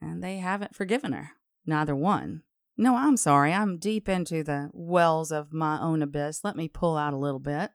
And 0.00 0.22
they 0.22 0.38
haven't 0.38 0.74
forgiven 0.74 1.12
her, 1.12 1.30
neither 1.64 1.94
one. 1.94 2.42
No, 2.76 2.96
I'm 2.96 3.16
sorry. 3.16 3.52
I'm 3.52 3.78
deep 3.78 4.08
into 4.08 4.42
the 4.42 4.70
wells 4.72 5.30
of 5.30 5.52
my 5.52 5.80
own 5.80 6.02
abyss. 6.02 6.42
Let 6.42 6.56
me 6.56 6.68
pull 6.68 6.96
out 6.96 7.12
a 7.12 7.18
little 7.18 7.38
bit. 7.38 7.70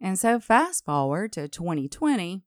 And 0.00 0.18
so, 0.18 0.38
fast 0.38 0.84
forward 0.84 1.32
to 1.32 1.48
2020, 1.48 2.42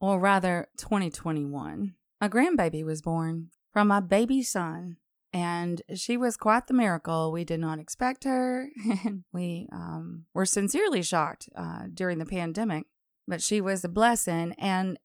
or 0.00 0.18
rather 0.18 0.68
2021, 0.78 1.94
a 2.20 2.28
grandbaby 2.28 2.84
was 2.84 3.02
born 3.02 3.50
from 3.72 3.88
my 3.88 4.00
baby 4.00 4.42
son. 4.42 4.96
And 5.32 5.82
she 5.94 6.16
was 6.16 6.36
quite 6.36 6.66
the 6.66 6.74
miracle. 6.74 7.30
We 7.30 7.44
did 7.44 7.60
not 7.60 7.78
expect 7.78 8.24
her. 8.24 8.68
we 9.32 9.68
um, 9.72 10.24
were 10.34 10.46
sincerely 10.46 11.02
shocked 11.02 11.48
uh, 11.54 11.84
during 11.92 12.18
the 12.18 12.26
pandemic, 12.26 12.86
but 13.26 13.42
she 13.42 13.60
was 13.60 13.84
a 13.84 13.88
blessing. 13.88 14.54
And, 14.58 14.98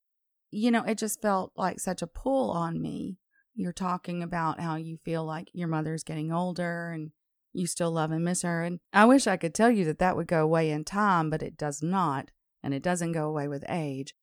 you 0.51 0.71
know, 0.71 0.83
it 0.83 0.97
just 0.97 1.21
felt 1.21 1.51
like 1.55 1.79
such 1.79 2.01
a 2.01 2.07
pull 2.07 2.51
on 2.51 2.81
me. 2.81 3.17
You're 3.55 3.73
talking 3.73 4.21
about 4.21 4.59
how 4.59 4.75
you 4.75 4.97
feel 5.03 5.23
like 5.23 5.49
your 5.53 5.67
mother's 5.67 6.03
getting 6.03 6.31
older 6.31 6.91
and 6.91 7.11
you 7.53 7.67
still 7.67 7.91
love 7.91 8.11
and 8.11 8.25
miss 8.25 8.41
her. 8.41 8.63
And 8.63 8.79
I 8.91 9.05
wish 9.05 9.27
I 9.27 9.37
could 9.37 9.53
tell 9.53 9.71
you 9.71 9.85
that 9.85 9.99
that 9.99 10.17
would 10.17 10.27
go 10.27 10.43
away 10.43 10.71
in 10.71 10.83
time, 10.83 11.29
but 11.29 11.41
it 11.41 11.57
does 11.57 11.81
not. 11.81 12.31
And 12.61 12.73
it 12.73 12.83
doesn't 12.83 13.13
go 13.13 13.27
away 13.27 13.47
with 13.47 13.63
age. 13.69 14.13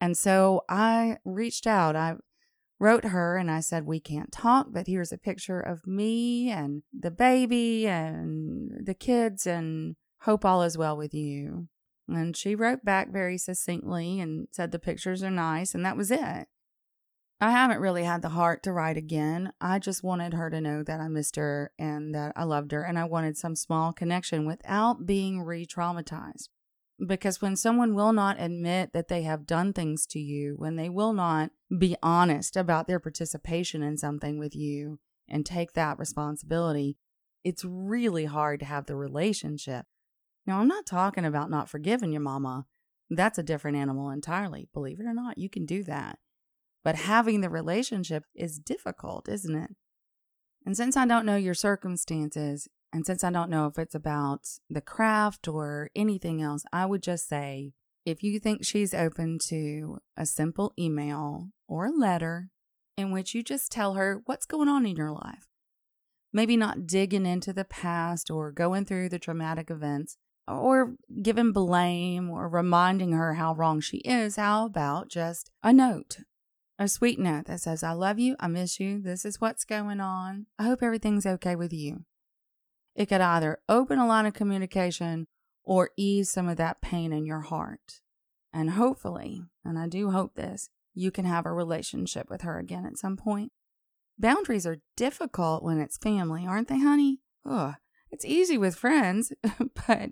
And 0.00 0.16
so 0.16 0.62
I 0.68 1.18
reached 1.24 1.66
out. 1.66 1.94
I 1.94 2.16
wrote 2.78 3.06
her 3.06 3.36
and 3.36 3.50
I 3.50 3.60
said, 3.60 3.86
We 3.86 4.00
can't 4.00 4.32
talk, 4.32 4.68
but 4.70 4.86
here's 4.86 5.12
a 5.12 5.18
picture 5.18 5.60
of 5.60 5.86
me 5.86 6.50
and 6.50 6.82
the 6.98 7.10
baby 7.10 7.86
and 7.86 8.86
the 8.86 8.94
kids, 8.94 9.46
and 9.46 9.96
hope 10.22 10.44
all 10.44 10.62
is 10.62 10.76
well 10.76 10.96
with 10.96 11.14
you. 11.14 11.68
And 12.08 12.36
she 12.36 12.54
wrote 12.54 12.84
back 12.84 13.10
very 13.10 13.36
succinctly 13.38 14.20
and 14.20 14.48
said 14.52 14.70
the 14.70 14.78
pictures 14.78 15.22
are 15.22 15.30
nice, 15.30 15.74
and 15.74 15.84
that 15.84 15.96
was 15.96 16.10
it. 16.10 16.48
I 17.38 17.50
haven't 17.50 17.80
really 17.80 18.04
had 18.04 18.22
the 18.22 18.30
heart 18.30 18.62
to 18.62 18.72
write 18.72 18.96
again. 18.96 19.52
I 19.60 19.78
just 19.78 20.02
wanted 20.02 20.32
her 20.32 20.48
to 20.48 20.60
know 20.60 20.82
that 20.82 21.00
I 21.00 21.08
missed 21.08 21.36
her 21.36 21.70
and 21.78 22.14
that 22.14 22.32
I 22.34 22.44
loved 22.44 22.72
her, 22.72 22.82
and 22.82 22.98
I 22.98 23.04
wanted 23.04 23.36
some 23.36 23.54
small 23.54 23.92
connection 23.92 24.46
without 24.46 25.04
being 25.04 25.42
re 25.42 25.66
traumatized. 25.66 26.48
Because 27.04 27.42
when 27.42 27.56
someone 27.56 27.94
will 27.94 28.14
not 28.14 28.40
admit 28.40 28.94
that 28.94 29.08
they 29.08 29.22
have 29.22 29.46
done 29.46 29.74
things 29.74 30.06
to 30.06 30.18
you, 30.18 30.54
when 30.56 30.76
they 30.76 30.88
will 30.88 31.12
not 31.12 31.50
be 31.76 31.94
honest 32.02 32.56
about 32.56 32.86
their 32.86 33.00
participation 33.00 33.82
in 33.82 33.98
something 33.98 34.38
with 34.38 34.56
you 34.56 34.98
and 35.28 35.44
take 35.44 35.74
that 35.74 35.98
responsibility, 35.98 36.96
it's 37.44 37.66
really 37.66 38.24
hard 38.24 38.60
to 38.60 38.66
have 38.66 38.86
the 38.86 38.96
relationship. 38.96 39.84
Now, 40.46 40.60
I'm 40.60 40.68
not 40.68 40.86
talking 40.86 41.24
about 41.24 41.50
not 41.50 41.68
forgiving 41.68 42.12
your 42.12 42.20
mama. 42.20 42.66
That's 43.10 43.38
a 43.38 43.42
different 43.42 43.76
animal 43.76 44.10
entirely. 44.10 44.68
Believe 44.72 45.00
it 45.00 45.06
or 45.06 45.14
not, 45.14 45.38
you 45.38 45.48
can 45.48 45.66
do 45.66 45.82
that. 45.84 46.18
But 46.84 46.96
having 46.96 47.40
the 47.40 47.50
relationship 47.50 48.24
is 48.34 48.58
difficult, 48.58 49.28
isn't 49.28 49.56
it? 49.56 49.70
And 50.64 50.76
since 50.76 50.96
I 50.96 51.06
don't 51.06 51.26
know 51.26 51.36
your 51.36 51.54
circumstances, 51.54 52.68
and 52.92 53.04
since 53.04 53.24
I 53.24 53.30
don't 53.30 53.50
know 53.50 53.66
if 53.66 53.78
it's 53.78 53.94
about 53.94 54.48
the 54.70 54.80
craft 54.80 55.48
or 55.48 55.90
anything 55.96 56.40
else, 56.40 56.64
I 56.72 56.86
would 56.86 57.02
just 57.02 57.28
say 57.28 57.72
if 58.04 58.22
you 58.22 58.38
think 58.38 58.64
she's 58.64 58.94
open 58.94 59.38
to 59.48 59.98
a 60.16 60.24
simple 60.26 60.72
email 60.78 61.48
or 61.66 61.86
a 61.86 61.90
letter 61.90 62.50
in 62.96 63.10
which 63.10 63.34
you 63.34 63.42
just 63.42 63.72
tell 63.72 63.94
her 63.94 64.22
what's 64.26 64.46
going 64.46 64.68
on 64.68 64.86
in 64.86 64.96
your 64.96 65.10
life, 65.10 65.48
maybe 66.32 66.56
not 66.56 66.86
digging 66.86 67.26
into 67.26 67.52
the 67.52 67.64
past 67.64 68.30
or 68.30 68.52
going 68.52 68.84
through 68.84 69.08
the 69.08 69.18
traumatic 69.18 69.70
events 69.70 70.16
or 70.48 70.94
giving 71.22 71.52
blame 71.52 72.30
or 72.30 72.48
reminding 72.48 73.12
her 73.12 73.34
how 73.34 73.54
wrong 73.54 73.80
she 73.80 73.98
is, 73.98 74.36
how 74.36 74.66
about 74.66 75.08
just 75.08 75.50
a 75.62 75.72
note? 75.72 76.18
A 76.78 76.88
sweet 76.88 77.18
note 77.18 77.46
that 77.46 77.60
says, 77.60 77.82
I 77.82 77.92
love 77.92 78.18
you, 78.18 78.36
I 78.38 78.48
miss 78.48 78.78
you, 78.78 79.00
this 79.00 79.24
is 79.24 79.40
what's 79.40 79.64
going 79.64 80.00
on. 80.00 80.46
I 80.58 80.64
hope 80.64 80.82
everything's 80.82 81.26
okay 81.26 81.56
with 81.56 81.72
you. 81.72 82.04
It 82.94 83.06
could 83.06 83.20
either 83.20 83.60
open 83.68 83.98
a 83.98 84.06
line 84.06 84.26
of 84.26 84.34
communication 84.34 85.26
or 85.64 85.90
ease 85.96 86.30
some 86.30 86.48
of 86.48 86.56
that 86.58 86.80
pain 86.80 87.12
in 87.12 87.26
your 87.26 87.40
heart. 87.40 88.00
And 88.52 88.70
hopefully, 88.70 89.42
and 89.64 89.78
I 89.78 89.88
do 89.88 90.10
hope 90.10 90.34
this, 90.34 90.70
you 90.94 91.10
can 91.10 91.24
have 91.26 91.44
a 91.44 91.52
relationship 91.52 92.30
with 92.30 92.42
her 92.42 92.58
again 92.58 92.86
at 92.86 92.96
some 92.96 93.16
point. 93.16 93.52
Boundaries 94.18 94.66
are 94.66 94.78
difficult 94.96 95.62
when 95.62 95.78
it's 95.78 95.98
family, 95.98 96.46
aren't 96.46 96.68
they, 96.68 96.80
honey? 96.80 97.20
Ugh, 97.44 97.74
it's 98.10 98.24
easy 98.24 98.56
with 98.56 98.76
friends, 98.76 99.32
but, 99.86 100.10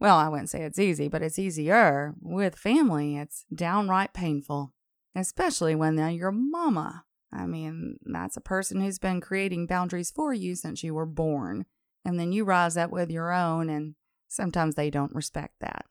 well, 0.00 0.16
I 0.16 0.28
wouldn't 0.28 0.50
say 0.50 0.62
it's 0.62 0.78
easy, 0.78 1.08
but 1.08 1.22
it's 1.22 1.38
easier. 1.38 2.14
With 2.20 2.56
family, 2.56 3.16
it's 3.16 3.44
downright 3.54 4.14
painful, 4.14 4.72
especially 5.14 5.74
when 5.74 5.96
they're 5.96 6.10
your 6.10 6.32
mama. 6.32 7.04
I 7.32 7.46
mean, 7.46 7.98
that's 8.04 8.36
a 8.36 8.40
person 8.40 8.80
who's 8.80 8.98
been 8.98 9.20
creating 9.20 9.66
boundaries 9.66 10.10
for 10.10 10.32
you 10.32 10.56
since 10.56 10.82
you 10.82 10.94
were 10.94 11.06
born 11.06 11.66
and 12.04 12.18
then 12.18 12.32
you 12.32 12.44
rise 12.44 12.76
up 12.76 12.90
with 12.90 13.10
your 13.10 13.32
own, 13.32 13.68
and 13.68 13.94
sometimes 14.28 14.74
they 14.74 14.90
don't 14.90 15.14
respect 15.14 15.54
that. 15.60 15.84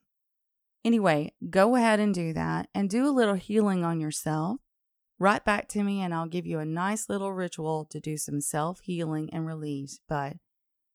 Anyway, 0.84 1.34
go 1.50 1.76
ahead 1.76 2.00
and 2.00 2.14
do 2.14 2.34
that 2.34 2.68
and 2.74 2.90
do 2.90 3.08
a 3.08 3.12
little 3.12 3.36
healing 3.36 3.84
on 3.84 4.00
yourself. 4.00 4.60
Write 5.20 5.44
back 5.44 5.68
to 5.70 5.84
me, 5.84 6.02
and 6.02 6.14
I'll 6.14 6.28
give 6.28 6.48
you 6.48 6.60
a 6.60 6.66
nice 6.66 7.10
little 7.10 7.34
ritual 7.34 7.86
to 7.92 8.00
do 8.00 8.18
some 8.18 8.42
self 8.42 8.80
healing 8.82 9.30
and 9.34 9.46
release. 9.46 10.00
But 10.08 10.38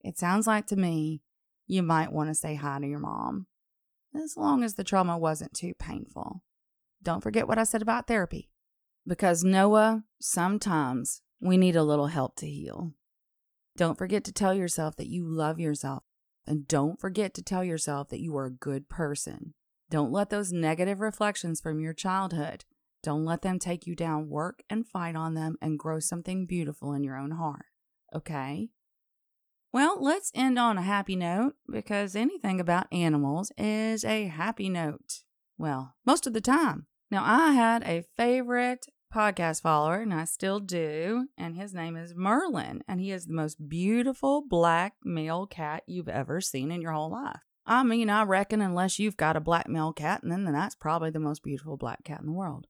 it 0.01 0.19
sounds 0.19 0.47
like 0.47 0.67
to 0.69 0.77
me 0.77 1.21
you 1.67 1.83
might 1.83 2.13
want 2.13 2.31
to 2.31 2.35
say 2.35 2.55
hi 2.55 2.79
to 2.81 2.87
your 2.87 2.99
mom, 2.99 3.47
as 4.15 4.37
long 4.37 4.63
as 4.63 4.75
the 4.75 4.85
trauma 4.85 5.19
wasn't 5.19 5.55
too 5.55 5.73
painful. 5.79 6.43
Don't 7.03 7.23
forget 7.23 7.49
what 7.49 7.59
I 7.59 7.65
said 7.65 7.83
about 7.83 8.07
therapy, 8.07 8.51
because 9.07 9.45
Noah, 9.45 10.05
sometimes 10.21 11.23
we 11.41 11.57
need 11.57 11.77
a 11.77 11.83
little 11.83 12.07
help 12.09 12.37
to 12.37 12.47
heal. 12.47 12.93
Don't 13.77 13.99
forget 13.99 14.25
to 14.25 14.33
tell 14.33 14.55
yourself 14.55 14.97
that 14.97 15.09
you 15.09 15.27
love 15.27 15.59
yourself. 15.59 16.05
And 16.47 16.69
don't 16.69 17.01
forget 17.01 17.33
to 17.35 17.43
tell 17.43 17.65
yourself 17.65 18.09
that 18.11 18.21
you 18.21 18.37
are 18.37 18.47
a 18.47 18.51
good 18.51 18.89
person. 18.89 19.55
Don't 19.91 20.13
let 20.13 20.31
those 20.31 20.53
negative 20.53 21.01
reflections 21.01 21.61
from 21.61 21.81
your 21.81 21.95
childhood, 21.95 22.65
don't 23.05 23.27
let 23.27 23.43
them 23.43 23.59
take 23.59 23.87
you 23.87 23.95
down. 23.95 24.31
Work 24.31 24.63
and 24.71 24.89
fight 24.89 25.15
on 25.15 25.35
them 25.35 25.57
and 25.61 25.79
grow 25.79 26.01
something 26.01 26.47
beautiful 26.47 26.95
in 26.95 27.05
your 27.05 27.19
own 27.19 27.33
heart. 27.33 27.67
Okay? 28.15 28.71
Well, 29.75 29.99
let's 30.01 30.31
end 30.37 30.57
on 30.57 30.79
a 30.79 30.83
happy 30.83 31.17
note 31.17 31.57
because 31.69 32.15
anything 32.15 32.61
about 32.61 32.87
animals 32.93 33.51
is 33.59 34.05
a 34.05 34.27
happy 34.27 34.69
note. 34.69 35.25
Well, 35.59 35.97
most 36.07 36.29
of 36.29 36.33
the 36.33 36.41
time. 36.41 36.87
Now, 37.11 37.25
I 37.27 37.55
had 37.55 37.83
a 37.83 38.05
favorite 38.17 38.87
podcast 39.13 39.63
follower, 39.63 40.01
and 40.01 40.15
I 40.15 40.27
still 40.27 40.61
do. 40.61 41.27
And 41.37 41.57
his 41.57 41.75
name 41.75 41.97
is 41.97 42.15
Merlin, 42.15 42.85
and 42.87 43.01
he 43.01 43.11
is 43.11 43.27
the 43.27 43.35
most 43.35 43.69
beautiful 43.69 44.45
black 44.49 44.95
male 45.03 45.45
cat 45.45 45.83
you've 45.89 46.09
ever 46.09 46.41
seen 46.41 46.71
in 46.71 46.81
your 46.81 46.93
whole 46.93 47.11
life. 47.11 47.41
I 47.67 47.83
mean, 47.83 48.09
I 48.09 48.23
reckon 48.23 48.61
unless 48.61 49.01
you've 49.01 49.17
got 49.17 49.35
a 49.35 49.41
black 49.41 49.69
male 49.69 49.93
cat, 49.93 50.23
and 50.23 50.31
then 50.31 50.45
that's 50.45 50.77
probably 50.77 51.11
the 51.11 51.19
most 51.19 51.43
beautiful 51.43 51.77
black 51.77 52.05
cat 52.05 52.21
in 52.21 52.27
the 52.27 52.33
world. 52.33 52.69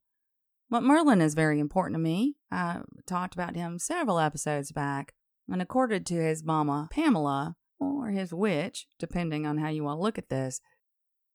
But 0.70 0.82
Merlin 0.82 1.20
is 1.20 1.34
very 1.34 1.60
important 1.60 1.96
to 1.96 2.02
me. 2.02 2.36
I 2.50 2.80
talked 3.06 3.34
about 3.34 3.56
him 3.56 3.78
several 3.78 4.18
episodes 4.18 4.72
back, 4.72 5.12
and 5.50 5.62
according 5.62 6.04
to 6.04 6.14
his 6.14 6.44
mama, 6.44 6.88
Pamela, 6.90 7.56
or 7.78 8.08
his 8.08 8.32
witch, 8.32 8.86
depending 8.98 9.46
on 9.46 9.58
how 9.58 9.68
you 9.68 9.82
to 9.82 9.94
look 9.94 10.18
at 10.18 10.28
this, 10.28 10.60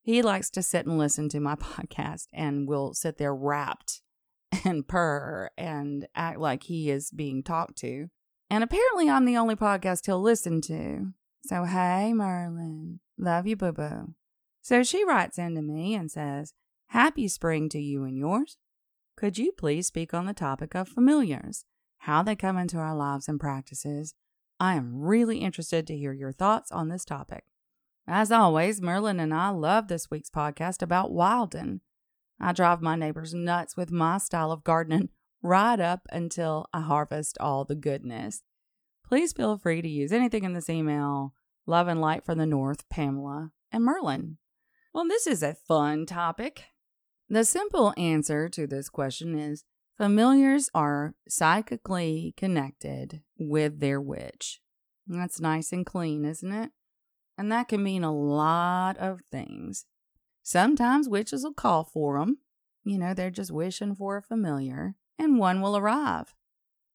he 0.01 0.21
likes 0.21 0.49
to 0.51 0.63
sit 0.63 0.85
and 0.85 0.97
listen 0.97 1.29
to 1.29 1.39
my 1.39 1.55
podcast 1.55 2.27
and 2.33 2.67
will 2.67 2.93
sit 2.93 3.17
there 3.17 3.35
wrapped 3.35 4.01
and 4.65 4.87
purr 4.87 5.49
and 5.57 6.07
act 6.15 6.39
like 6.39 6.63
he 6.63 6.89
is 6.89 7.11
being 7.11 7.43
talked 7.43 7.77
to. 7.77 8.07
And 8.49 8.63
apparently, 8.63 9.09
I'm 9.09 9.25
the 9.25 9.37
only 9.37 9.55
podcast 9.55 10.05
he'll 10.05 10.21
listen 10.21 10.61
to. 10.61 11.13
So, 11.45 11.65
hey, 11.65 12.13
Merlin, 12.13 12.99
love 13.17 13.45
you, 13.45 13.55
boo 13.55 13.71
boo. 13.71 14.15
So 14.61 14.83
she 14.83 15.05
writes 15.05 15.37
into 15.37 15.61
me 15.61 15.93
and 15.93 16.11
says, 16.11 16.53
Happy 16.87 17.27
spring 17.27 17.69
to 17.69 17.79
you 17.79 18.03
and 18.03 18.17
yours. 18.17 18.57
Could 19.15 19.37
you 19.37 19.51
please 19.51 19.87
speak 19.87 20.13
on 20.13 20.25
the 20.25 20.33
topic 20.33 20.75
of 20.75 20.87
familiars, 20.87 21.65
how 21.99 22.23
they 22.23 22.35
come 22.35 22.57
into 22.57 22.77
our 22.77 22.95
lives 22.95 23.27
and 23.27 23.39
practices? 23.39 24.13
I 24.59 24.75
am 24.75 25.01
really 25.01 25.37
interested 25.37 25.87
to 25.87 25.97
hear 25.97 26.13
your 26.13 26.31
thoughts 26.31 26.71
on 26.71 26.89
this 26.89 27.05
topic. 27.05 27.45
As 28.07 28.31
always, 28.31 28.81
Merlin 28.81 29.19
and 29.19 29.33
I 29.33 29.49
love 29.49 29.87
this 29.87 30.09
week's 30.09 30.29
podcast 30.29 30.81
about 30.81 31.11
wilding. 31.11 31.81
I 32.39 32.53
drive 32.53 32.81
my 32.81 32.95
neighbors 32.95 33.33
nuts 33.33 33.77
with 33.77 33.91
my 33.91 34.17
style 34.17 34.51
of 34.51 34.63
gardening 34.63 35.09
right 35.43 35.79
up 35.79 36.07
until 36.11 36.67
I 36.73 36.81
harvest 36.81 37.37
all 37.39 37.65
the 37.65 37.75
goodness. 37.75 38.41
Please 39.07 39.33
feel 39.33 39.57
free 39.57 39.81
to 39.81 39.89
use 39.89 40.11
anything 40.11 40.43
in 40.43 40.53
this 40.53 40.69
email. 40.69 41.33
Love 41.65 41.87
and 41.87 42.01
light 42.01 42.25
from 42.25 42.37
the 42.37 42.45
north, 42.45 42.87
Pamela 42.89 43.51
and 43.71 43.83
Merlin. 43.83 44.37
Well, 44.93 45.07
this 45.07 45.27
is 45.27 45.43
a 45.43 45.53
fun 45.53 46.05
topic. 46.05 46.63
The 47.29 47.45
simple 47.45 47.93
answer 47.95 48.49
to 48.49 48.65
this 48.65 48.89
question 48.89 49.37
is 49.37 49.63
familiars 49.99 50.69
are 50.73 51.13
psychically 51.27 52.33
connected 52.37 53.21
with 53.37 53.81
their 53.81 53.99
witch. 53.99 54.61
That's 55.05 55.41
nice 55.41 55.73
and 55.73 55.85
clean, 55.85 56.23
isn't 56.23 56.53
it? 56.53 56.71
And 57.37 57.51
that 57.51 57.67
can 57.67 57.83
mean 57.83 58.05
a 58.05 58.15
lot 58.15 58.97
of 58.97 59.19
things. 59.29 59.85
Sometimes 60.41 61.09
witches 61.09 61.43
will 61.43 61.53
call 61.53 61.83
for 61.83 62.17
them. 62.17 62.37
You 62.85 62.97
know, 62.97 63.13
they're 63.13 63.29
just 63.29 63.51
wishing 63.51 63.93
for 63.93 64.15
a 64.15 64.21
familiar, 64.21 64.95
and 65.17 65.37
one 65.37 65.59
will 65.59 65.75
arrive. 65.75 66.33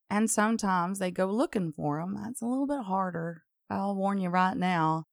And 0.09 0.31
sometimes 0.31 0.99
they 0.99 1.11
go 1.11 1.27
looking 1.27 1.73
for 1.73 2.01
them. 2.01 2.15
That's 2.15 2.41
a 2.41 2.47
little 2.47 2.67
bit 2.67 2.85
harder. 2.85 3.43
I'll 3.69 3.95
warn 3.95 4.19
you 4.19 4.31
right 4.31 4.57
now. 4.57 5.05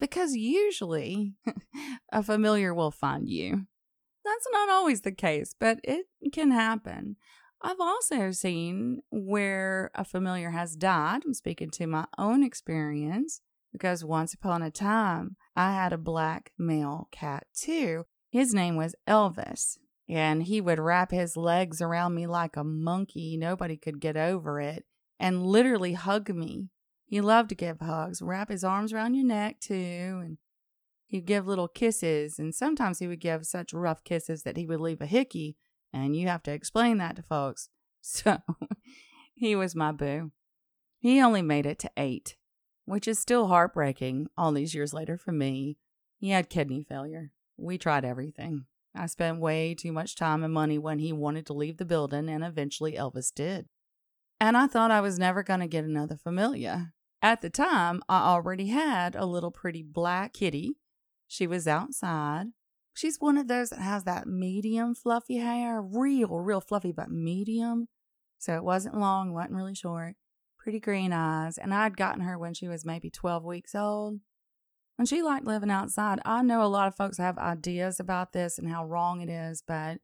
Because 0.00 0.34
usually 0.34 1.34
a 2.12 2.22
familiar 2.22 2.72
will 2.72 2.90
find 2.90 3.28
you. 3.28 3.66
That's 4.26 4.46
not 4.52 4.68
always 4.68 5.02
the 5.02 5.12
case, 5.12 5.54
but 5.58 5.78
it 5.84 6.06
can 6.32 6.50
happen. 6.50 7.16
I've 7.62 7.80
also 7.80 8.32
seen 8.32 9.02
where 9.10 9.90
a 9.94 10.04
familiar 10.04 10.50
has 10.50 10.76
died. 10.76 11.22
I'm 11.24 11.32
speaking 11.32 11.70
to 11.70 11.86
my 11.86 12.06
own 12.18 12.42
experience 12.42 13.40
because 13.72 14.04
once 14.04 14.34
upon 14.34 14.62
a 14.62 14.70
time 14.70 15.36
I 15.54 15.72
had 15.72 15.92
a 15.92 15.98
black 15.98 16.50
male 16.58 17.08
cat 17.12 17.46
too. 17.54 18.04
His 18.30 18.52
name 18.52 18.76
was 18.76 18.96
Elvis, 19.06 19.78
and 20.08 20.42
he 20.42 20.60
would 20.60 20.78
wrap 20.78 21.12
his 21.12 21.36
legs 21.36 21.80
around 21.80 22.14
me 22.14 22.26
like 22.26 22.56
a 22.56 22.64
monkey. 22.64 23.36
Nobody 23.36 23.76
could 23.76 24.00
get 24.00 24.16
over 24.16 24.60
it, 24.60 24.84
and 25.20 25.46
literally 25.46 25.92
hug 25.92 26.34
me. 26.34 26.68
He 27.06 27.20
loved 27.20 27.50
to 27.50 27.54
give 27.54 27.80
hugs, 27.80 28.20
wrap 28.20 28.50
his 28.50 28.64
arms 28.64 28.92
around 28.92 29.14
your 29.14 29.24
neck 29.24 29.60
too, 29.60 30.20
and 30.22 30.38
he'd 31.06 31.26
give 31.26 31.46
little 31.46 31.68
kisses. 31.68 32.38
And 32.38 32.54
sometimes 32.54 32.98
he 32.98 33.06
would 33.06 33.20
give 33.20 33.46
such 33.46 33.72
rough 33.72 34.04
kisses 34.04 34.42
that 34.42 34.56
he 34.56 34.66
would 34.66 34.80
leave 34.80 35.00
a 35.00 35.06
hickey 35.06 35.56
and 35.92 36.16
you 36.16 36.28
have 36.28 36.42
to 36.44 36.52
explain 36.52 36.98
that 36.98 37.16
to 37.16 37.22
folks. 37.22 37.68
So 38.08 38.38
he 39.34 39.56
was 39.56 39.74
my 39.74 39.90
boo. 39.90 40.30
He 41.00 41.20
only 41.20 41.42
made 41.42 41.66
it 41.66 41.80
to 41.80 41.90
eight, 41.96 42.36
which 42.84 43.08
is 43.08 43.18
still 43.18 43.48
heartbreaking 43.48 44.28
all 44.38 44.52
these 44.52 44.76
years 44.76 44.94
later 44.94 45.18
for 45.18 45.32
me. 45.32 45.76
He 46.16 46.30
had 46.30 46.48
kidney 46.48 46.84
failure. 46.84 47.32
We 47.56 47.78
tried 47.78 48.04
everything. 48.04 48.66
I 48.94 49.06
spent 49.06 49.40
way 49.40 49.74
too 49.74 49.90
much 49.90 50.14
time 50.14 50.44
and 50.44 50.54
money 50.54 50.78
when 50.78 51.00
he 51.00 51.12
wanted 51.12 51.46
to 51.46 51.52
leave 51.52 51.78
the 51.78 51.84
building, 51.84 52.28
and 52.28 52.44
eventually 52.44 52.92
Elvis 52.92 53.34
did. 53.34 53.66
And 54.40 54.56
I 54.56 54.68
thought 54.68 54.92
I 54.92 55.00
was 55.00 55.18
never 55.18 55.42
going 55.42 55.60
to 55.60 55.66
get 55.66 55.84
another 55.84 56.16
familia. 56.16 56.92
At 57.20 57.40
the 57.40 57.50
time, 57.50 58.04
I 58.08 58.20
already 58.28 58.68
had 58.68 59.16
a 59.16 59.26
little 59.26 59.50
pretty 59.50 59.82
black 59.82 60.32
kitty. 60.34 60.76
She 61.28 61.46
was 61.46 61.66
outside. 61.66 62.46
She's 62.94 63.20
one 63.20 63.36
of 63.36 63.48
those 63.48 63.70
that 63.70 63.80
has 63.80 64.04
that 64.04 64.26
medium 64.26 64.94
fluffy 64.94 65.36
hair, 65.36 65.82
real, 65.82 66.38
real 66.40 66.60
fluffy, 66.60 66.92
but 66.92 67.10
medium. 67.10 67.88
So 68.38 68.54
it 68.54 68.64
wasn't 68.64 68.98
long, 68.98 69.32
wasn't 69.32 69.54
really 69.54 69.74
short. 69.74 70.14
Pretty 70.58 70.80
green 70.80 71.12
eyes. 71.12 71.58
And 71.58 71.74
I'd 71.74 71.96
gotten 71.96 72.22
her 72.22 72.38
when 72.38 72.54
she 72.54 72.68
was 72.68 72.84
maybe 72.84 73.10
12 73.10 73.44
weeks 73.44 73.74
old. 73.74 74.20
And 74.98 75.08
she 75.08 75.22
liked 75.22 75.46
living 75.46 75.70
outside. 75.70 76.20
I 76.24 76.42
know 76.42 76.62
a 76.62 76.68
lot 76.68 76.88
of 76.88 76.94
folks 76.94 77.18
have 77.18 77.38
ideas 77.38 78.00
about 78.00 78.32
this 78.32 78.58
and 78.58 78.68
how 78.68 78.86
wrong 78.86 79.20
it 79.20 79.28
is, 79.28 79.62
but 79.66 79.98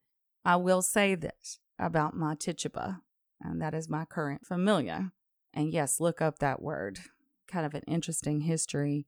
I 0.45 0.57
will 0.57 0.81
say 0.81 1.15
this 1.15 1.59
about 1.79 2.15
my 2.15 2.35
Tituba, 2.35 3.01
and 3.41 3.61
that 3.61 3.73
is 3.73 3.89
my 3.89 4.05
current 4.05 4.45
familia. 4.45 5.11
And 5.53 5.71
yes, 5.71 5.99
look 5.99 6.21
up 6.21 6.39
that 6.39 6.61
word. 6.61 6.99
Kind 7.47 7.65
of 7.65 7.73
an 7.73 7.83
interesting 7.87 8.41
history. 8.41 9.07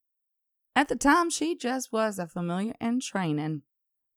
At 0.75 0.89
the 0.89 0.95
time, 0.95 1.29
she 1.29 1.55
just 1.55 1.91
was 1.93 2.19
a 2.19 2.27
familiar 2.27 2.73
in 2.81 2.99
training. 2.99 3.61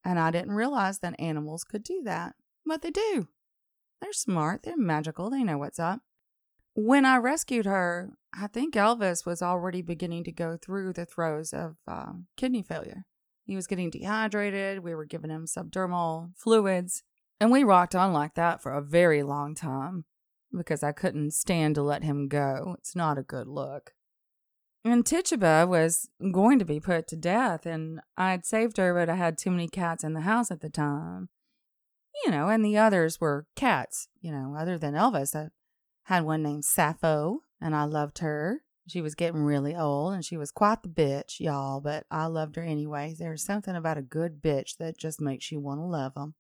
And 0.05 0.19
I 0.19 0.31
didn't 0.31 0.53
realize 0.53 0.99
that 1.01 1.19
animals 1.19 1.65
could 1.65 1.83
do 1.83 2.03
that. 2.05 2.35
But 2.67 2.83
they 2.83 2.91
do. 2.91 3.29
They're 4.01 4.13
smart, 4.13 4.63
they're 4.63 4.77
magical, 4.77 5.31
they 5.31 5.43
know 5.43 5.59
what's 5.59 5.79
up. 5.79 6.01
When 6.75 7.05
I 7.05 7.17
rescued 7.17 7.67
her, 7.67 8.11
I 8.33 8.47
think 8.47 8.75
Elvis 8.75 9.27
was 9.27 9.43
already 9.43 9.83
beginning 9.83 10.25
to 10.25 10.33
go 10.33 10.57
through 10.57 10.93
the 10.93 11.05
throes 11.05 11.53
of 11.53 11.77
uh, 11.89 12.13
kidney 12.37 12.63
failure. 12.63 13.05
He 13.45 13.57
was 13.57 13.67
getting 13.67 13.91
dehydrated, 13.91 14.85
we 14.85 14.95
were 14.95 15.05
giving 15.05 15.31
him 15.31 15.47
subdermal 15.47 16.31
fluids, 16.37 17.03
and 17.41 17.51
we 17.51 17.65
rocked 17.65 17.95
on 17.95 18.13
like 18.13 18.35
that 18.35 18.63
for 18.63 18.73
a 18.73 18.83
very 18.83 19.23
long 19.23 19.55
time 19.55 20.05
because 20.57 20.83
I 20.83 20.93
couldn't 20.93 21.33
stand 21.33 21.75
to 21.75 21.83
let 21.83 22.05
him 22.05 22.29
go. 22.29 22.77
It's 22.79 22.95
not 22.95 23.19
a 23.19 23.23
good 23.23 23.49
look. 23.49 23.93
And 24.91 25.05
Tituba 25.05 25.67
was 25.69 26.09
going 26.33 26.59
to 26.59 26.65
be 26.65 26.81
put 26.81 27.09
to 27.09 27.17
death, 27.17 27.67
and 27.67 28.01
I'd 28.17 28.47
saved 28.47 28.79
her, 28.79 28.95
but 28.95 29.11
I 29.11 29.17
had 29.17 29.37
too 29.37 29.51
many 29.51 29.69
cats 29.69 30.03
in 30.03 30.15
the 30.15 30.23
house 30.23 30.51
at 30.51 30.63
the 30.63 30.71
time. 30.71 31.29
You 32.25 32.31
know, 32.31 32.49
and 32.49 32.65
the 32.65 32.79
others 32.79 33.21
were 33.21 33.47
cats, 33.55 34.09
you 34.23 34.33
know, 34.33 34.57
other 34.59 34.79
than 34.79 34.95
Elvis. 34.95 35.37
I 35.37 35.51
had 36.05 36.25
one 36.25 36.43
named 36.43 36.65
Sappho, 36.65 37.43
and 37.61 37.77
I 37.77 37.85
loved 37.85 38.21
her. 38.21 38.63
She 38.89 39.03
was 39.03 39.15
getting 39.15 39.43
really 39.43 39.77
old, 39.77 40.15
and 40.15 40.25
she 40.25 40.39
was 40.39 40.51
quite 40.51 40.83
the 40.83 40.89
bitch, 40.89 41.39
y'all, 41.39 41.83
but 41.83 42.07
I 42.11 42.25
loved 42.25 42.57
her 42.57 42.63
anyway. 42.63 43.15
There's 43.17 43.45
something 43.45 43.77
about 43.77 43.99
a 43.99 44.03
good 44.03 44.41
bitch 44.41 44.79
that 44.79 44.97
just 44.97 45.21
makes 45.21 45.53
you 45.53 45.61
want 45.61 45.81
to 45.81 45.85
love 45.85 46.15
them. 46.15 46.35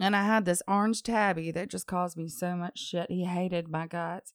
And 0.00 0.16
I 0.16 0.24
had 0.24 0.46
this 0.46 0.62
orange 0.66 1.02
tabby 1.02 1.50
that 1.50 1.68
just 1.68 1.86
caused 1.86 2.16
me 2.16 2.28
so 2.28 2.56
much 2.56 2.78
shit. 2.78 3.10
He 3.10 3.24
hated 3.24 3.68
my 3.68 3.86
guts. 3.86 4.32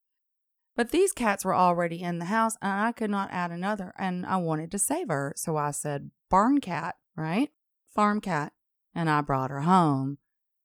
But 0.75 0.91
these 0.91 1.11
cats 1.11 1.45
were 1.45 1.55
already 1.55 2.01
in 2.01 2.19
the 2.19 2.25
house 2.25 2.57
and 2.61 2.71
I 2.71 2.91
could 2.91 3.09
not 3.09 3.29
add 3.31 3.51
another 3.51 3.93
and 3.97 4.25
I 4.25 4.37
wanted 4.37 4.71
to 4.71 4.79
save 4.79 5.09
her. 5.09 5.33
So 5.35 5.55
I 5.55 5.71
said, 5.71 6.09
barn 6.29 6.61
cat, 6.61 6.95
right? 7.15 7.51
Farm 7.93 8.21
cat. 8.21 8.53
And 8.95 9.09
I 9.09 9.21
brought 9.21 9.51
her 9.51 9.61
home. 9.61 10.17